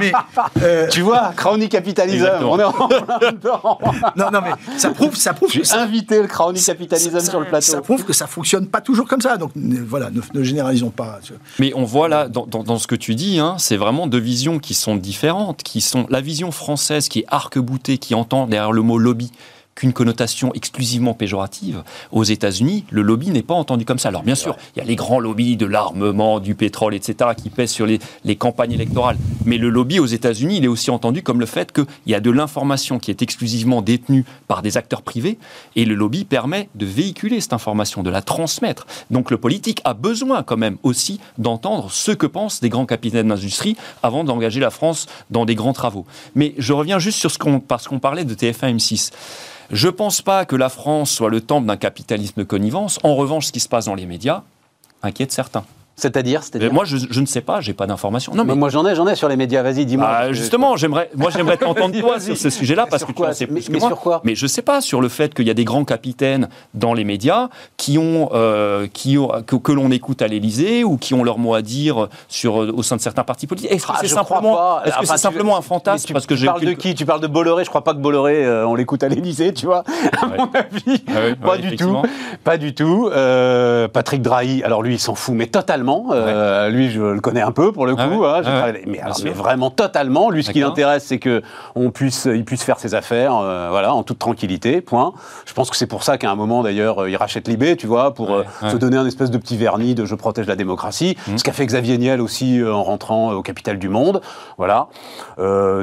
[0.00, 0.12] mais,
[0.62, 2.24] euh, Tu vois, crony capitalisme.
[2.24, 2.52] Exactement.
[2.52, 3.78] On est en plein dedans.
[4.16, 7.30] non, non, mais ça prouve, ça prouve que J'ai ça, invité le crony capitalisme ça-
[7.30, 7.66] sur le plateau.
[7.66, 9.36] ça prouve que ça fonctionne pas toujours comme ça.
[9.36, 11.20] Donc ne- voilà, ne, ne généralisons pas.
[11.58, 14.19] Mais on voit là, dans, dans- dans ce que tu dis, hein, c'est vraiment deux
[14.20, 18.72] visions qui sont différentes, qui sont la vision française qui est arc-boutée, qui entend derrière
[18.72, 19.32] le mot lobby
[19.80, 21.82] qu'une connotation exclusivement péjorative.
[22.12, 24.10] Aux États-Unis, le lobby n'est pas entendu comme ça.
[24.10, 27.48] Alors bien sûr, il y a les grands lobbies de l'armement, du pétrole, etc., qui
[27.48, 29.16] pèsent sur les, les campagnes électorales.
[29.46, 32.20] Mais le lobby aux États-Unis, il est aussi entendu comme le fait qu'il y a
[32.20, 35.38] de l'information qui est exclusivement détenue par des acteurs privés,
[35.76, 38.86] et le lobby permet de véhiculer cette information, de la transmettre.
[39.10, 43.28] Donc le politique a besoin quand même aussi d'entendre ce que pensent des grands capitaines
[43.28, 46.04] d'industrie avant d'engager la France dans des grands travaux.
[46.34, 49.10] Mais je reviens juste sur ce qu'on, parce qu'on parlait de TF1 M6.
[49.70, 52.98] Je ne pense pas que la France soit le temple d'un capitalisme de connivence.
[53.04, 54.42] En revanche, ce qui se passe dans les médias
[55.02, 55.64] inquiète certains.
[56.00, 56.42] C'est-à-dire,
[56.72, 58.34] moi, je, je ne sais pas, j'ai pas d'informations.
[58.34, 59.62] Non, mais moi j'en ai, j'en ai sur les médias.
[59.62, 60.08] Vas-y, dis-moi.
[60.10, 63.32] ah, que- justement, j'aimerais, moi j'aimerais t'entendre toi sur ce sujet-là parce que tu en
[63.32, 63.88] sais Mais- plus que mais moi.
[63.88, 66.48] sur quoi Mais je sais pas sur le fait qu'il y a des grands capitaines
[66.74, 70.96] dans les médias qui ont, euh, qui ont que, que l'on écoute à l'Élysée ou
[70.96, 73.70] qui ont leur mot à dire sur au sein de certains partis politiques.
[73.72, 74.82] Est-ce que Ah, c'est simplement, pas.
[74.84, 76.94] est-ce que Enfin, c'est tu- simplement un fantasme tu parce que parles de qui?
[76.94, 77.64] Tu parles de Bolloré?
[77.64, 79.84] Je crois pas que Bolloré, euh, on l'écoute à l'Élysée, tu vois.
[80.20, 80.36] À Ouais.
[80.38, 81.96] mon avis, Ah pas ouais, du tout.
[82.44, 83.08] Pas du tout.
[83.12, 85.89] Euh, Patrick Drahi, alors lui, il s'en fout, mais totalement.
[86.12, 88.00] Euh, Lui, je le connais un peu pour le coup.
[88.02, 88.26] Ah ouais.
[88.26, 88.82] hein, Ah ouais.
[88.86, 90.30] mais, alors, vraiment totalement.
[90.30, 91.42] Lui, ce qui l'intéresse, c'est que
[91.74, 94.80] on puisse, il puisse faire ses affaires, euh, voilà, en toute tranquillité.
[94.80, 95.12] Point.
[95.46, 97.86] Je pense que c'est pour ça qu'à un moment, d'ailleurs, euh, il rachète Libé, tu
[97.86, 101.16] vois, pour euh, se donner un espèce de petit vernis de je protège la démocratie.
[101.26, 101.38] Mmh.
[101.38, 104.20] Ce qu'a fait Xavier Niel aussi en rentrant au capital du monde.
[104.58, 104.88] Voilà.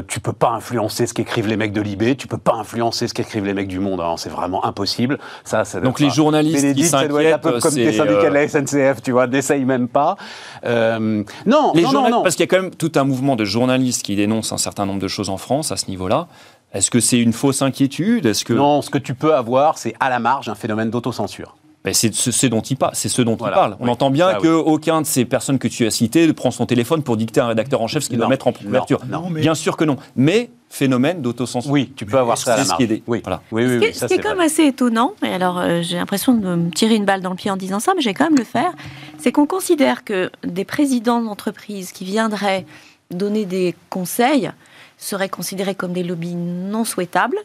[0.07, 2.15] Tu peux pas influencer ce qu'écrivent les mecs de Libé.
[2.15, 4.01] Tu peux pas influencer ce qu'écrivent les mecs du monde.
[4.01, 4.15] hein.
[4.17, 5.17] C'est vraiment impossible.
[5.43, 8.29] Ça, ça Donc les journalistes Bénédicte, qui ça doit être un peu comme c'est, syndicats
[8.29, 10.17] de la SNCF, tu vois, n'essaye même pas.
[10.65, 12.21] Euh, non, Les non, non, journal- non.
[12.23, 14.85] Parce qu'il y a quand même tout un mouvement de journalistes qui dénoncent un certain
[14.85, 16.27] nombre de choses en France à ce niveau-là.
[16.73, 18.25] Est-ce que c'est une fausse inquiétude?
[18.25, 21.55] Est-ce que Non, ce que tu peux avoir, c'est à la marge un phénomène d'autocensure.
[21.85, 22.91] Ben, c'est ce dont il parle.
[22.95, 23.77] C'est ce dont il parle.
[23.79, 27.01] On entend bien qu'aucun de ces personnes que tu as citées ne prend son téléphone
[27.01, 28.99] pour dicter à un rédacteur en chef ce qu'il doit mettre en couverture.
[29.31, 29.95] Bien sûr que non.
[30.17, 31.71] Mais phénomène d'autocensure.
[31.71, 33.21] Oui, tu peux avoir ça à la ce qui est, oui.
[33.23, 33.41] Voilà.
[33.53, 36.55] oui, oui, ce qui est, quand même assez étonnant, et alors euh, j'ai l'impression de
[36.55, 38.43] me tirer une balle dans le pied en disant ça, mais j'ai quand même le
[38.43, 38.71] faire,
[39.17, 42.65] c'est qu'on considère que des présidents d'entreprise qui viendraient
[43.11, 44.51] donner des conseils
[44.97, 47.37] seraient considérés comme des lobbies non souhaitables.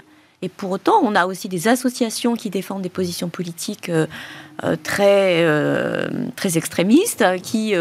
[0.42, 4.06] Et pour autant, on a aussi des associations qui défendent des positions politiques euh,
[4.64, 7.74] euh, très, euh, très extrémistes, qui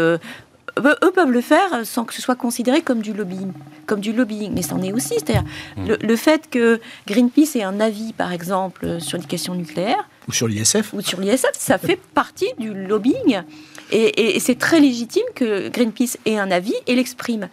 [0.78, 3.52] eux peuvent le faire sans que ce soit considéré comme du lobbying.
[3.86, 4.52] Comme du lobbying.
[4.54, 5.14] Mais c'en est aussi.
[5.14, 5.44] C'est-à-dire
[5.76, 5.92] mmh.
[6.00, 10.08] le, fait que Greenpeace ait un avis, par exemple, sur les questions nucléaires.
[10.28, 10.92] Ou sur l'ISF.
[10.92, 13.42] Ou sur l'ISF, ça fait partie du lobbying.
[13.90, 17.48] Et, et c'est très légitime que Greenpeace ait un avis et l'exprime.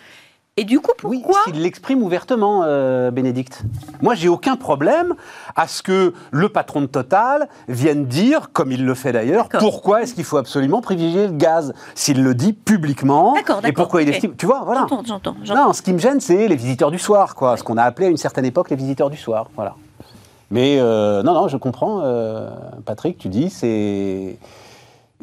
[0.60, 3.64] Et du coup, pourquoi Oui, s'il l'exprime ouvertement, euh, Bénédicte.
[4.02, 5.16] Moi, j'ai aucun problème
[5.56, 10.04] à ce que le patron de Total vienne dire, comme il le fait d'ailleurs, pourquoi
[10.04, 14.36] est-ce qu'il faut absolument privilégier le gaz S'il le dit publiquement, et pourquoi il estime...
[14.36, 14.86] Tu vois, voilà.
[14.90, 15.36] J'entends, j'entends.
[15.56, 17.56] Non, ce qui me gêne, c'est les visiteurs du soir, quoi.
[17.56, 19.76] Ce qu'on a appelé à une certaine époque les visiteurs du soir, voilà.
[20.52, 22.50] Mais euh, non, non, je comprends, euh,
[22.84, 24.38] Patrick, tu dis, c'est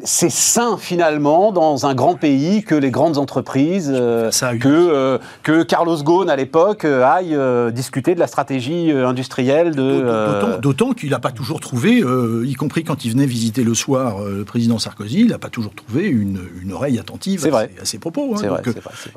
[0.04, 5.62] c'est sain finalement dans un grand pays que les grandes entreprises, euh, que, euh, que
[5.62, 7.36] Carlos Ghosn à l'époque euh, aille
[7.72, 10.58] discuter de la stratégie industrielle de.
[10.60, 12.02] D'autant qu'il n'a pas toujours trouvé,
[12.44, 15.74] y compris quand il venait visiter le soir le président Sarkozy, il n'a pas toujours
[15.74, 18.34] trouvé une, une oreille attentive à, à, ses propos.
[18.36, 18.48] Hein.
[18.48, 18.62] vrai,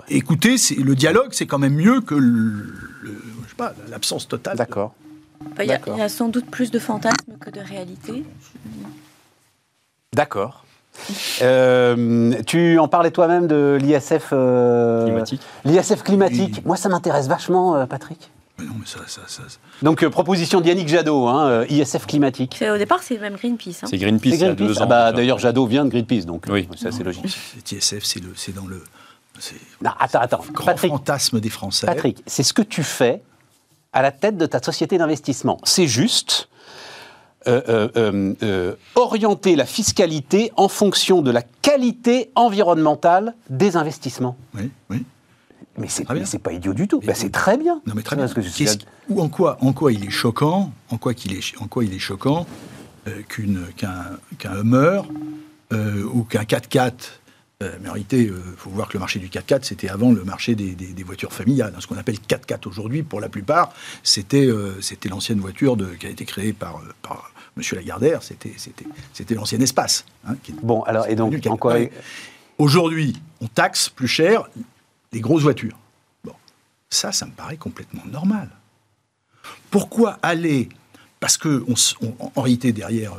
[0.09, 2.15] écoutez, le dialogue, c'est quand même mieux que
[3.89, 4.57] l'absence totale.
[4.57, 4.93] D'accord.
[5.59, 5.67] Il y,
[5.97, 8.23] y, a sans doute plus de fantasmes que de réalité.
[10.13, 10.65] D'accord.
[11.41, 15.41] Euh, tu en parlais toi-même de l'ISF euh, climatique.
[15.65, 16.65] L'ISF climatique.
[16.65, 18.31] Moi, ça m'intéresse vachement, euh, Patrick.
[18.59, 19.43] non, mais ça, ça, ça,
[19.81, 22.63] Donc, proposition d'Yannick Jadot, hein, ISF climatique.
[22.73, 23.83] Au départ, c'est même Greenpeace.
[23.83, 23.87] Hein.
[23.89, 26.67] C'est Greenpeace, il y a deux ah bah, D'ailleurs, Jadot vient de Greenpeace, donc oui.
[26.77, 27.25] ça, c'est logique.
[27.71, 28.83] ISF, c'est dans le.
[29.81, 30.43] Non, attends, attends.
[30.51, 31.85] grand Patrick, fantasme des Français.
[31.85, 33.21] Patrick, c'est ce que tu fais
[33.93, 35.59] à la tête de ta société d'investissement.
[35.63, 36.48] C'est juste
[37.47, 44.35] euh, euh, euh, orienter la fiscalité en fonction de la qualité environnementale des investissements.
[44.53, 45.05] Oui, oui.
[45.77, 46.99] Mais c'est pas idiot du tout.
[46.99, 47.81] Ben, c'est très bien.
[47.87, 48.27] Non, mais très bien.
[48.27, 48.41] Que
[49.07, 51.93] ou en quoi, en quoi il est choquant, en quoi, qu'il est, en quoi il
[51.93, 52.45] est choquant
[53.29, 55.01] qu'un qu'un Hummer
[55.71, 56.91] ou qu'un 4x4
[57.61, 60.13] euh, mais en réalité, il euh, faut voir que le marché du 4x4, c'était avant
[60.13, 61.75] le marché des, voitures familiales.
[61.79, 66.07] Ce qu'on appelle 4x4 aujourd'hui, pour la plupart, c'était euh, c'était l'ancienne voiture de, qui
[66.07, 67.63] a été créée par, par M.
[67.73, 70.05] Lagardère, c'était l'ancien espace.
[70.25, 71.75] Hein, bon, alors, et donc, quoi
[72.57, 74.47] Aujourd'hui, on taxe plus cher
[75.11, 75.77] les grosses voitures.
[76.23, 76.33] Bon,
[76.89, 78.49] ça, ça me paraît complètement normal.
[79.69, 80.69] Pourquoi aller
[81.19, 81.65] parce que,
[82.35, 83.13] en réalité, derrière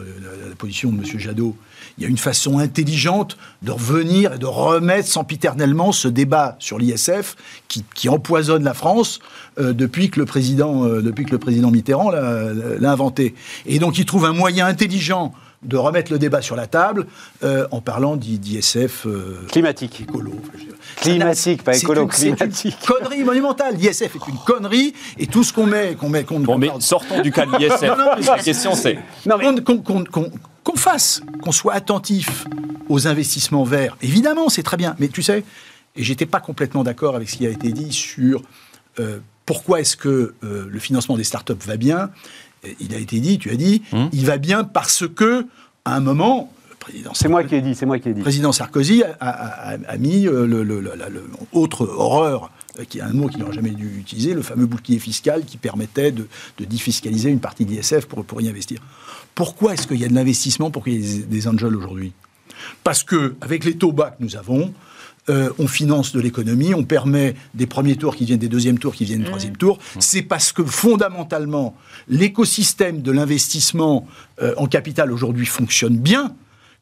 [0.48, 1.18] la, position de M.
[1.18, 1.54] Jadot,
[1.98, 6.78] il y a une façon intelligente de revenir et de remettre sempiternellement ce débat sur
[6.78, 7.36] l'ISF
[7.68, 9.20] qui, empoisonne la France
[9.58, 13.34] euh, depuis, que le président, euh, depuis que le président Mitterrand l'a inventé.
[13.66, 17.06] Et donc il trouve un moyen intelligent de remettre le débat sur la table
[17.44, 19.06] euh, en parlant d'ISF
[19.48, 20.00] climatique.
[20.00, 20.32] Écolo.
[20.96, 22.76] Climatique, pas écolo, climatique.
[22.80, 23.76] Une connerie monumentale.
[23.76, 26.40] L'ISF est une connerie et tout ce qu'on met, qu'on met, qu'on.
[26.40, 28.26] Bon, mais sortons du cas de l'ISF.
[28.26, 28.98] la question c'est.
[30.64, 32.46] qu'on fasse, qu'on soit attentif
[32.88, 33.96] aux investissements verts.
[34.02, 34.96] Évidemment, c'est très bien.
[34.98, 35.44] Mais tu sais,
[35.96, 38.42] et j'étais pas complètement d'accord avec ce qui a été dit sur
[38.98, 42.10] euh, pourquoi est-ce que euh, le financement des startups va bien.
[42.80, 44.08] Il a été dit, tu as dit, hum.
[44.12, 45.46] il va bien parce que
[45.84, 46.52] à un moment,
[47.14, 48.20] c'est moi qui ai dit, c'est moi qui ai dit.
[48.20, 50.92] Le président Sarkozy a, mis euh, le,
[51.52, 52.50] autre horreur,
[52.88, 56.12] qui est un mot qu'il n'aurait jamais dû utiliser, le fameux bouclier fiscal qui permettait
[56.12, 58.80] de, de défiscaliser une partie de l'ISF pour, pour y investir.
[59.34, 62.12] Pourquoi est-ce qu'il y a de l'investissement pour qu'il y ait des angels aujourd'hui?
[62.84, 64.72] Parce que avec les taux bas que nous avons,
[65.28, 68.94] euh, on finance de l'économie, on permet des premiers tours qui viennent des deuxièmes tours
[68.94, 69.78] qui viennent des troisième tours.
[69.98, 71.76] C'est parce que fondamentalement,
[72.08, 74.08] l'écosystème de l'investissement
[74.40, 76.34] euh, en capital aujourd'hui fonctionne bien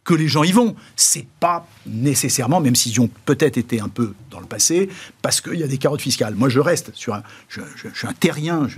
[0.05, 0.75] que les gens y vont.
[0.97, 4.89] C'est pas nécessairement, même s'ils ont peut-être été un peu dans le passé,
[5.21, 6.35] parce qu'il y a des carottes fiscales.
[6.35, 7.23] Moi, je reste sur un.
[7.49, 7.61] Je,
[7.95, 8.69] suis un terrien.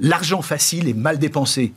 [0.00, 1.72] L'argent facile est mal dépensé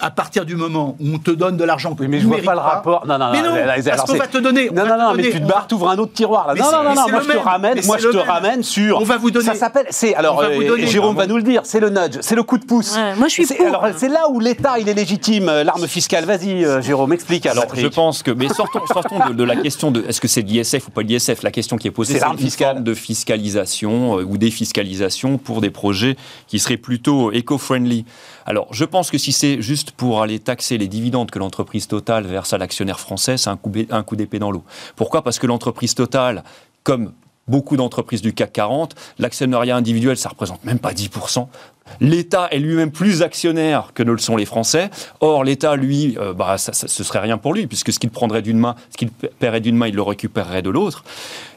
[0.00, 2.38] à partir du moment où on te donne de l'argent que oui, mais je vois
[2.42, 3.06] pas le rapport.
[3.06, 3.32] Non, non, non.
[3.32, 4.70] Mais non, parce qu'on va te donner.
[4.70, 6.54] Non, non, non, mais tu te barres, ouvres un autre tiroir là.
[6.54, 9.00] non, non, non, non, moi je te ramène, moi je te ramène sur.
[9.00, 9.46] On va vous donner.
[9.46, 9.86] Ça s'appelle.
[9.90, 10.40] C'est alors.
[10.42, 11.62] Euh, Jérôme va nous le dire.
[11.64, 12.96] C'est le nudge, c'est le coup de pouce.
[13.16, 13.66] Moi je suis pour.
[13.66, 16.24] Alors c'est là où l'État il est légitime, euh, l'arme fiscale.
[16.24, 17.64] Vas-y, euh, Jérôme, explique alors.
[17.74, 20.90] Je pense que, mais sortons, sortons de, la question de est-ce que c'est l'ISF ou
[20.90, 21.42] pas l'ISF?
[21.42, 26.16] La question qui est posée, c'est l'arme fiscale de fiscalisation ou défiscalisation pour des projets
[26.46, 28.04] qui seraient plutôt éco-friendly.
[28.50, 32.26] Alors, je pense que si c'est juste pour aller taxer les dividendes que l'entreprise Total
[32.26, 34.64] verse à l'actionnaire français, c'est un coup, un coup d'épée dans l'eau.
[34.96, 35.22] Pourquoi?
[35.22, 36.42] Parce que l'entreprise Total,
[36.82, 37.12] comme
[37.46, 41.46] beaucoup d'entreprises du CAC 40, l'actionnariat individuel, ça représente même pas 10%.
[42.00, 44.90] L'État est lui-même plus actionnaire que ne le sont les Français.
[45.20, 48.42] Or, l'État, lui, euh, bah, ça, ce serait rien pour lui, puisque ce qu'il prendrait
[48.42, 51.04] d'une main, ce qu'il paierait d'une main, il le récupérerait de l'autre.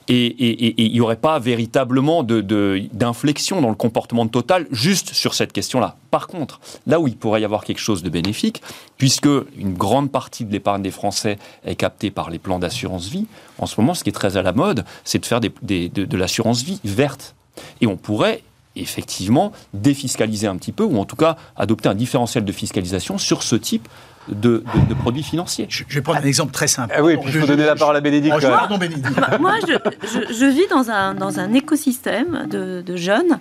[0.09, 5.53] Et, il n'y aurait pas véritablement d'inflexion dans le comportement de Total juste sur cette
[5.53, 5.95] question-là.
[6.11, 8.61] Par contre, là où il pourrait y avoir quelque chose de bénéfique,
[8.97, 13.27] puisque une grande partie de l'épargne des Français est captée par les plans d'assurance vie,
[13.59, 16.17] en ce moment, ce qui est très à la mode, c'est de faire de, de
[16.17, 17.35] l'assurance vie verte.
[17.79, 18.43] Et on pourrait
[18.75, 23.43] effectivement défiscaliser un petit peu, ou en tout cas adopter un différentiel de fiscalisation sur
[23.43, 23.87] ce type
[24.29, 24.63] de,
[24.99, 25.67] produits financiers.
[25.69, 26.93] Je, vais prendre un exemple très simple.
[26.95, 28.39] Ah oui, puis je vais donner la parole à Bénédicte.
[28.41, 29.09] pardon, Bénédicte.
[29.39, 33.39] Moi, je, vis dans un, dans un écosystème de, jeunes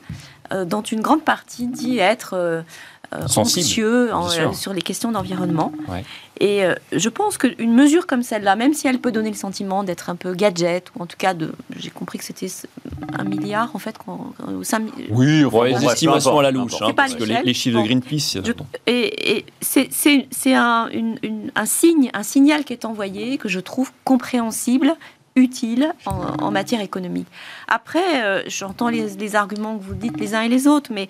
[0.52, 2.62] euh, dont une grande partie dit être euh,
[3.12, 4.10] euh, anxieux
[4.52, 5.72] sur les questions d'environnement.
[6.40, 9.84] Et euh, je pense qu'une mesure comme celle-là, même si elle peut donner le sentiment
[9.84, 12.48] d'être un peu gadget, ou en tout cas, de, j'ai compris que c'était
[13.16, 13.94] un milliard, en fait,
[14.48, 17.84] ou 5, Oui, enfin, les estimations à la louche, hein, parce que les, chiffres de
[17.84, 18.38] Greenpeace...
[18.86, 20.88] et, et c'est, un,
[21.54, 24.94] un, signe, un signal qui est envoyé, que je trouve compréhensible,
[25.36, 27.26] utile en, matière économique.
[27.68, 31.08] Après, euh, j'entends les, les, arguments que vous dites les uns et les autres, mais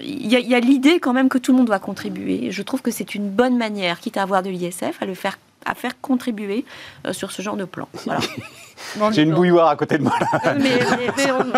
[0.00, 2.50] il y a, l'idée quand même que tout le monde doit contribuer.
[2.50, 5.38] Je trouve que c'est une bonne manière, quitte à avoir de l'ISF, à le faire
[5.66, 6.64] à faire contribuer
[7.06, 7.88] euh, sur ce genre de plan.
[9.12, 10.18] J'ai une bouilloire à côté de moi.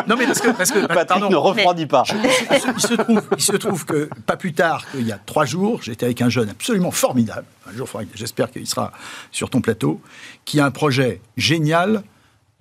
[0.06, 2.04] Non, mais parce que, parce que Patrick ne refroidit pas.
[2.12, 5.82] il, se trouve, il, se trouve, que, pas plus tard qu'il y a trois jours,
[5.82, 8.92] j'étais avec un jeune absolument formidable, un jour, j'espère qu'il sera
[9.32, 10.00] sur ton plateau,
[10.44, 12.02] qui a un projet génial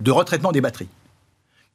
[0.00, 0.88] de retraitement des batteries.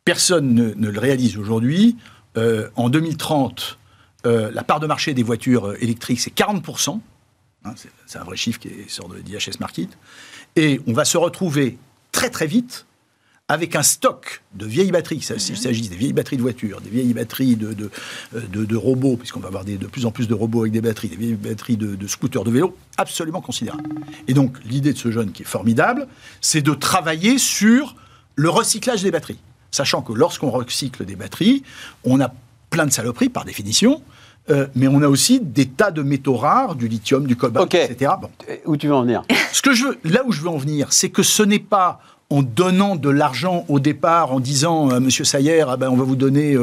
[0.04, 1.98] Personne ne, le réalise aujourd'hui.
[2.38, 3.78] Euh, en 2030,
[4.26, 7.00] euh, la part de marché des voitures euh, électriques, c'est 40%.
[7.64, 7.74] Hein,
[8.08, 9.90] c'est un vrai chiffre qui sort de d'IHS Market.
[10.56, 11.78] Et on va se retrouver
[12.12, 12.86] très très vite
[13.52, 17.14] avec un stock de vieilles batteries, s'il s'agisse des vieilles batteries de voitures, des vieilles
[17.14, 17.92] batteries de, de,
[18.34, 21.18] euh, robots, puisqu'on va avoir de plus en plus de robots avec des batteries, des
[21.18, 23.84] vieilles batteries de, scooters, de vélos, absolument considérable.
[24.30, 26.08] Et donc l'idée de ce jeune qui est formidable,
[26.40, 27.98] c'est de travailler sur
[28.36, 29.40] le recyclage des batteries.
[29.70, 31.64] Sachant que lorsqu'on recycle des batteries,
[32.06, 32.34] on a
[32.72, 34.02] plein de saloperies par définition.
[34.50, 38.14] Euh, mais on a aussi des tas de métaux rares, du lithium, du cobalt, etc.
[38.20, 38.30] Bon.
[38.50, 40.58] Euh, où tu veux en venir Ce que je veux, Là où je veux en
[40.58, 42.02] venir, c'est que ce n'est pas
[42.32, 46.06] en donnant de l'argent au départ, en disant euh, Monsieur Sayer, ah ben, on va
[46.06, 46.58] vous donner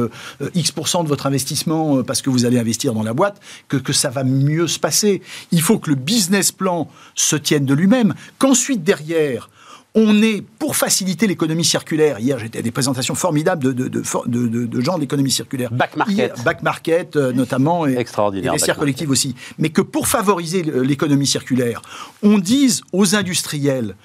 [0.54, 3.38] X de votre investissement parce que vous allez investir dans la boîte,
[3.68, 5.22] que, que ça va mieux se passer.
[5.52, 9.50] Il faut que le business plan se tienne de lui-même, qu'ensuite derrière,
[9.99, 12.20] on est pour faciliter l'économie circulaire.
[12.20, 15.72] Hier, j'étais à des présentations formidables de, de, de, de, gens de l'économie circulaire.
[15.72, 16.44] Back market.
[16.44, 17.84] back market, euh, notamment.
[17.84, 18.53] Et, Extraordinaire.
[18.53, 19.34] Et les serres collectives aussi.
[19.59, 21.82] Mais que pour favoriser l'économie circulaire,
[22.22, 23.96] on dise aux industriels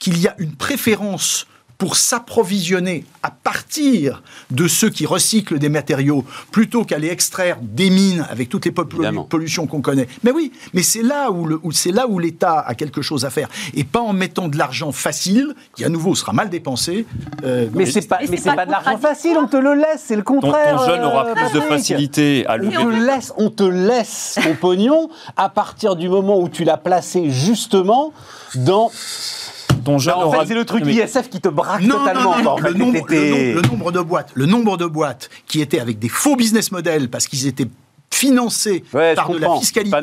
[0.00, 1.46] qu'il y a une préférence
[1.78, 8.26] pour s'approvisionner à partir de ceux qui recyclent des matériaux, plutôt qu'aller extraire des mines
[8.30, 10.08] avec toutes les pollutions qu'on connaît.
[10.22, 13.48] Mais oui, mais c'est là où, c'est là où l'État a quelque chose à faire,
[13.74, 17.06] et pas en mettant de l'argent facile, qui à nouveau sera mal dépensé.
[17.44, 20.16] Euh, mais c'est pas, mais c'est pas, de l'argent facile, on te le laisse, c'est
[20.16, 20.78] le contraire.
[20.78, 22.76] Ton, jeune aura euh, plus de facilité à lever.
[22.78, 26.76] On te laisse, on te laisse ton pognon à partir du moment où tu l'as
[26.76, 28.12] placé justement
[28.54, 28.90] dans
[29.88, 32.38] en fait, c'est le truc ISF qui te braque totalement.
[32.42, 36.08] Non, le, nombre, le, nombre, de boîtes, le nombre de boîtes qui étaient avec des
[36.08, 37.68] faux business models parce qu'ils étaient
[38.10, 39.96] financés par de la fiscalité,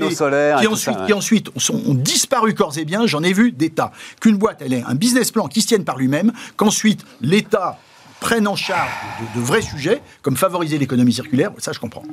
[0.60, 3.92] qui, ensuite, qui ensuite ont disparu corps et biens, j'en ai vu des tas.
[4.20, 7.80] Qu'une boîte, elle ait un business plan qui se tienne par lui-même, qu'ensuite l'État
[8.20, 8.92] prenne en charge
[9.36, 12.04] de, vrais sujets, comme favoriser l'économie circulaire, ça je comprends.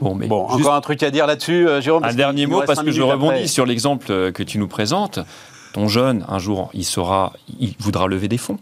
[0.00, 2.82] Bon, mais bon encore un truc à dire là-dessus, euh, Jérôme Un dernier mot, parce
[2.82, 5.20] que je rebondis sur l'exemple euh, que tu nous présentes
[5.86, 8.58] jeune, un jour, il, sera, il voudra lever des fonds.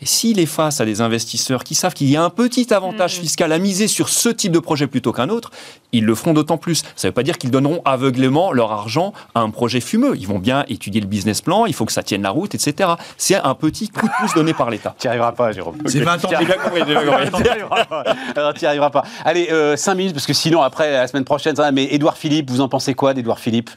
[0.00, 3.18] Et s'il est face à des investisseurs qui savent qu'il y a un petit avantage
[3.18, 3.20] mm.
[3.20, 5.50] fiscal à miser sur ce type de projet plutôt qu'un autre,
[5.92, 6.82] ils le feront d'autant plus.
[6.96, 10.16] Ça ne veut pas dire qu'ils donneront aveuglément leur argent à un projet fumeux.
[10.16, 12.90] Ils vont bien étudier le business plan, il faut que ça tienne la route, etc.
[13.16, 14.94] C'est un petit coup de pouce donné par l'État.
[14.98, 15.78] Tu n'y arriveras pas, Jérôme.
[15.86, 16.28] C'est 20 ans.
[16.28, 16.34] Tu
[18.60, 19.04] n'y arriveras pas.
[19.24, 22.50] Allez, euh, 5 minutes, parce que sinon, après, la semaine prochaine, ça, mais Édouard Philippe,
[22.50, 23.70] vous en pensez quoi d'Édouard Philippe?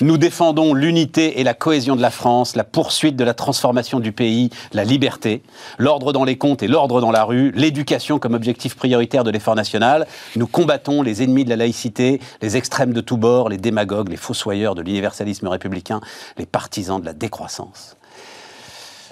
[0.00, 4.12] Nous défendons l'unité et la cohésion de la France, la poursuite de la transformation du
[4.12, 5.25] pays, la liberté,
[5.78, 9.54] l'ordre dans les comptes et l'ordre dans la rue, l'éducation comme objectif prioritaire de l'effort
[9.54, 10.06] national.
[10.36, 14.16] Nous combattons les ennemis de la laïcité, les extrêmes de tous bords, les démagogues, les
[14.16, 16.00] fossoyeurs de l'universalisme républicain,
[16.38, 17.96] les partisans de la décroissance.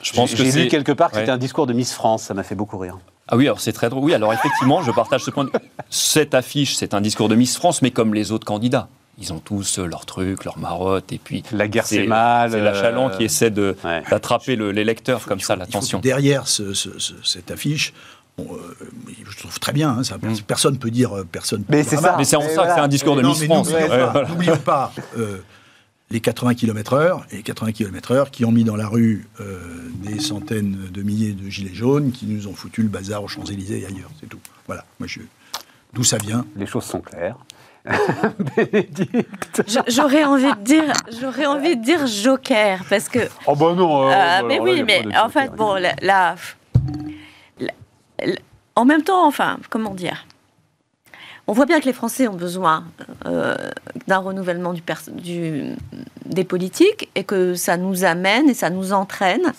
[0.03, 2.35] Je pense que j'ai lu quelque part que c'était un discours de Miss France, ça
[2.35, 2.99] m'a fait beaucoup rire.
[3.29, 4.05] Ah oui, alors c'est très drôle.
[4.05, 5.59] Oui, alors effectivement, je partage ce point de vue.
[5.89, 8.89] Cette affiche, c'est un discours de Miss France, mais comme les autres candidats.
[9.19, 12.51] Ils ont tous leur truc, leur marotte, et puis la guerre c'est mal.
[12.51, 13.77] C'est l'achalant qui essaie de
[14.11, 16.01] d'attraper les lecteurs comme ça, l'attention.
[16.01, 17.93] Derrière cette affiche,
[18.37, 18.91] Bon, euh,
[19.31, 20.39] je trouve très bien, hein, ça, mm.
[20.45, 21.63] personne ne peut dire personne.
[21.69, 22.17] Mais c'est ça.
[22.19, 23.71] Mais c'est en ça que c'est un discours de Miss France.
[24.29, 24.93] N'oublions pas,
[26.11, 29.59] les 80 km/h et les 80 km/h qui ont mis dans la rue euh,
[30.03, 33.81] des centaines de milliers de gilets jaunes qui nous ont foutu le bazar aux Champs-Élysées
[33.81, 34.11] et ailleurs.
[34.21, 34.39] C'est tout.
[34.67, 34.85] Voilà.
[35.01, 35.21] Moi, je...
[35.93, 37.37] D'où ça vient Les choses sont claires.
[38.57, 39.63] Bénédicte.
[39.89, 43.29] J'aurais envie de dire, j'aurais envie de dire Joker parce que.
[43.47, 44.09] Oh bah non.
[44.09, 46.37] Euh, euh, mais oui, mais en fait, bon, là,
[48.75, 50.27] en même temps, enfin, comment dire?
[51.47, 52.85] On voit bien que les Français ont besoin
[53.27, 53.55] euh,
[54.07, 54.73] d'un renouvellement
[55.09, 55.77] du,
[56.25, 59.53] des politiques et que ça nous amène et ça nous entraîne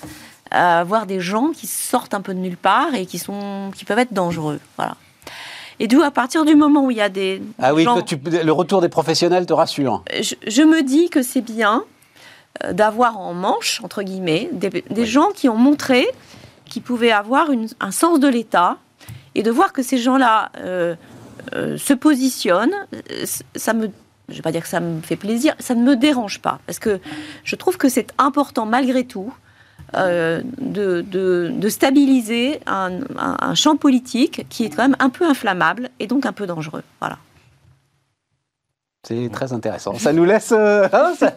[0.50, 3.86] à avoir des gens qui sortent un peu de nulle part et qui, sont, qui
[3.86, 4.60] peuvent être dangereux.
[4.78, 4.96] Voilà.
[5.80, 7.42] Et d'où, à partir du moment où il y a des.
[7.60, 10.04] Ah oui, le retour des professionnels te rassure.
[10.12, 11.84] Je, me dis que c'est bien
[12.64, 16.08] euh, d'avoir en manche, entre guillemets, des, gens qui ont montré
[16.66, 17.48] qu'ils pouvaient avoir
[17.80, 18.78] un sens de l'État
[19.36, 20.52] et de voir que ces gens-là.
[20.58, 20.96] Euh,
[21.54, 22.74] euh, se positionne,
[23.54, 23.92] ça me
[24.28, 26.60] je ne vais pas dire que ça me fait plaisir, ça ne me dérange pas,
[26.66, 27.00] parce que
[27.44, 29.32] je trouve que c'est important malgré tout
[29.98, 35.90] euh, de, de, stabiliser un, un, champ politique qui est quand même un peu inflammable
[36.00, 36.84] et donc un peu dangereux.
[37.00, 37.18] Voilà.
[39.08, 39.94] C'est très intéressant.
[40.00, 41.14] Ça nous laisse, euh, hein,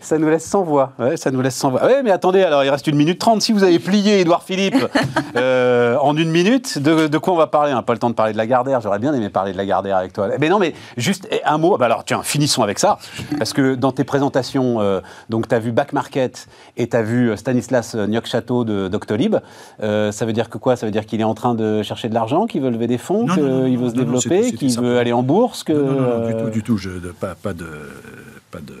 [0.00, 0.18] ça...
[0.18, 0.92] nous laisse sans voix.
[0.98, 1.82] Ouais, ça nous laisse sans voix.
[1.84, 3.42] Oui, mais attendez, alors il reste une minute trente.
[3.42, 4.82] Si vous avez plié Édouard Philippe
[5.36, 7.72] euh, en une minute, de, quoi on va parler?
[7.72, 8.80] On n'a pas le temps de parler de la Gardère.
[8.80, 10.28] J'aurais bien aimé parler de la Gardère avec toi.
[10.40, 11.76] Mais non, mais juste un mot.
[11.76, 12.96] Bah alors tiens, finissons avec ça,
[13.36, 16.46] parce que dans tes présentations, euh, donc tu as vu Back Market
[16.78, 19.36] et tu as vu Stanislas Niok-Château de Doctolib.
[19.80, 20.76] ça veut dire que quoi?
[20.76, 22.96] Ça veut dire qu'il est en train de chercher de l'argent, qu'il veut lever des
[22.96, 26.76] fonds, qu'il veut se développer, qu'il veut aller en bourse, que du tout, du tout.
[26.76, 27.66] Je, pas, pas de.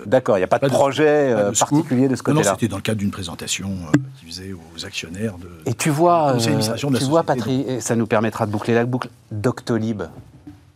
[0.06, 2.44] D'accord, il n'y a pas, de projet euh, particulier de ce côté-là.
[2.44, 5.48] Non, c'était dans le cadre d'une présentation euh, qui faisait aux actionnaires de.
[5.66, 9.08] Et tu vois, euh, tu vois, Patrick, et ça nous permettra de boucler la boucle.
[9.30, 10.02] Doctolib,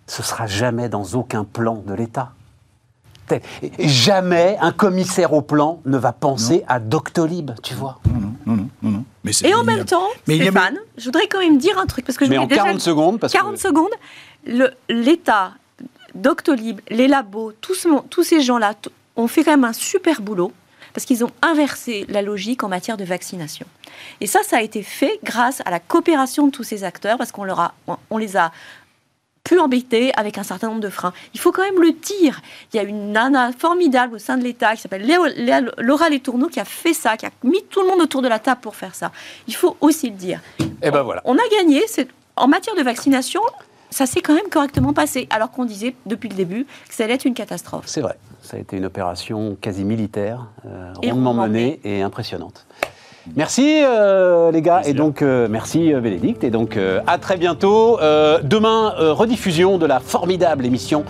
[0.06, 2.32] ce sera jamais dans aucun plan de l'État.
[3.80, 7.98] Jamais un commissaire au plan ne va penser à Doctolib, tu vois.
[8.06, 9.04] Non, non, non, non.
[9.24, 12.16] Mais Et en même temps, mais Stéphane, je voudrais quand même dire un truc parce
[12.16, 13.90] que je mais en 40 secondes, parce 40 secondes,
[14.88, 15.54] l'État
[16.16, 18.74] Doctolib, les labos, tous, tous ces gens-là
[19.16, 20.52] ont fait quand même un super boulot
[20.92, 23.66] parce qu'ils ont inversé la logique en matière de vaccination.
[24.20, 27.32] Et ça, ça a été fait grâce à la coopération de tous ces acteurs parce
[27.32, 27.74] qu'on leur a,
[28.08, 28.50] on les a
[29.46, 31.12] pu embêter avec un certain nombre de freins.
[31.34, 32.40] Il faut quand même le dire.
[32.72, 35.06] Il y a une nana formidable au sein de l'État qui s'appelle
[35.78, 38.40] Laura Letourneau qui a fait ça, qui a mis tout le monde autour de la
[38.40, 39.12] table pour faire ça.
[39.46, 40.40] Il faut aussi le dire.
[40.58, 41.22] Et eh ben voilà.
[41.24, 41.84] On a gagné.
[42.38, 43.40] En matière de vaccination,
[43.90, 47.14] ça s'est quand même correctement passé, alors qu'on disait depuis le début que ça allait
[47.14, 47.84] être une catastrophe.
[47.86, 52.66] C'est vrai, ça a été une opération quasi militaire, euh, rondement menée et impressionnante.
[53.34, 57.98] Merci euh, les gars, et donc euh, merci Bénédicte, et donc à très bientôt.
[58.42, 61.04] demain, rediffusion de la formidable émission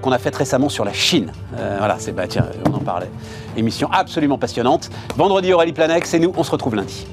[0.00, 1.32] qu'on a faite récemment sur la Chine.
[1.78, 3.10] voilà, c'est bah tiens, on en parlait.
[3.56, 4.88] Émission absolument passionnante.
[5.16, 7.06] Vendredi Aurélie Planex, et nous, on se retrouve lundi.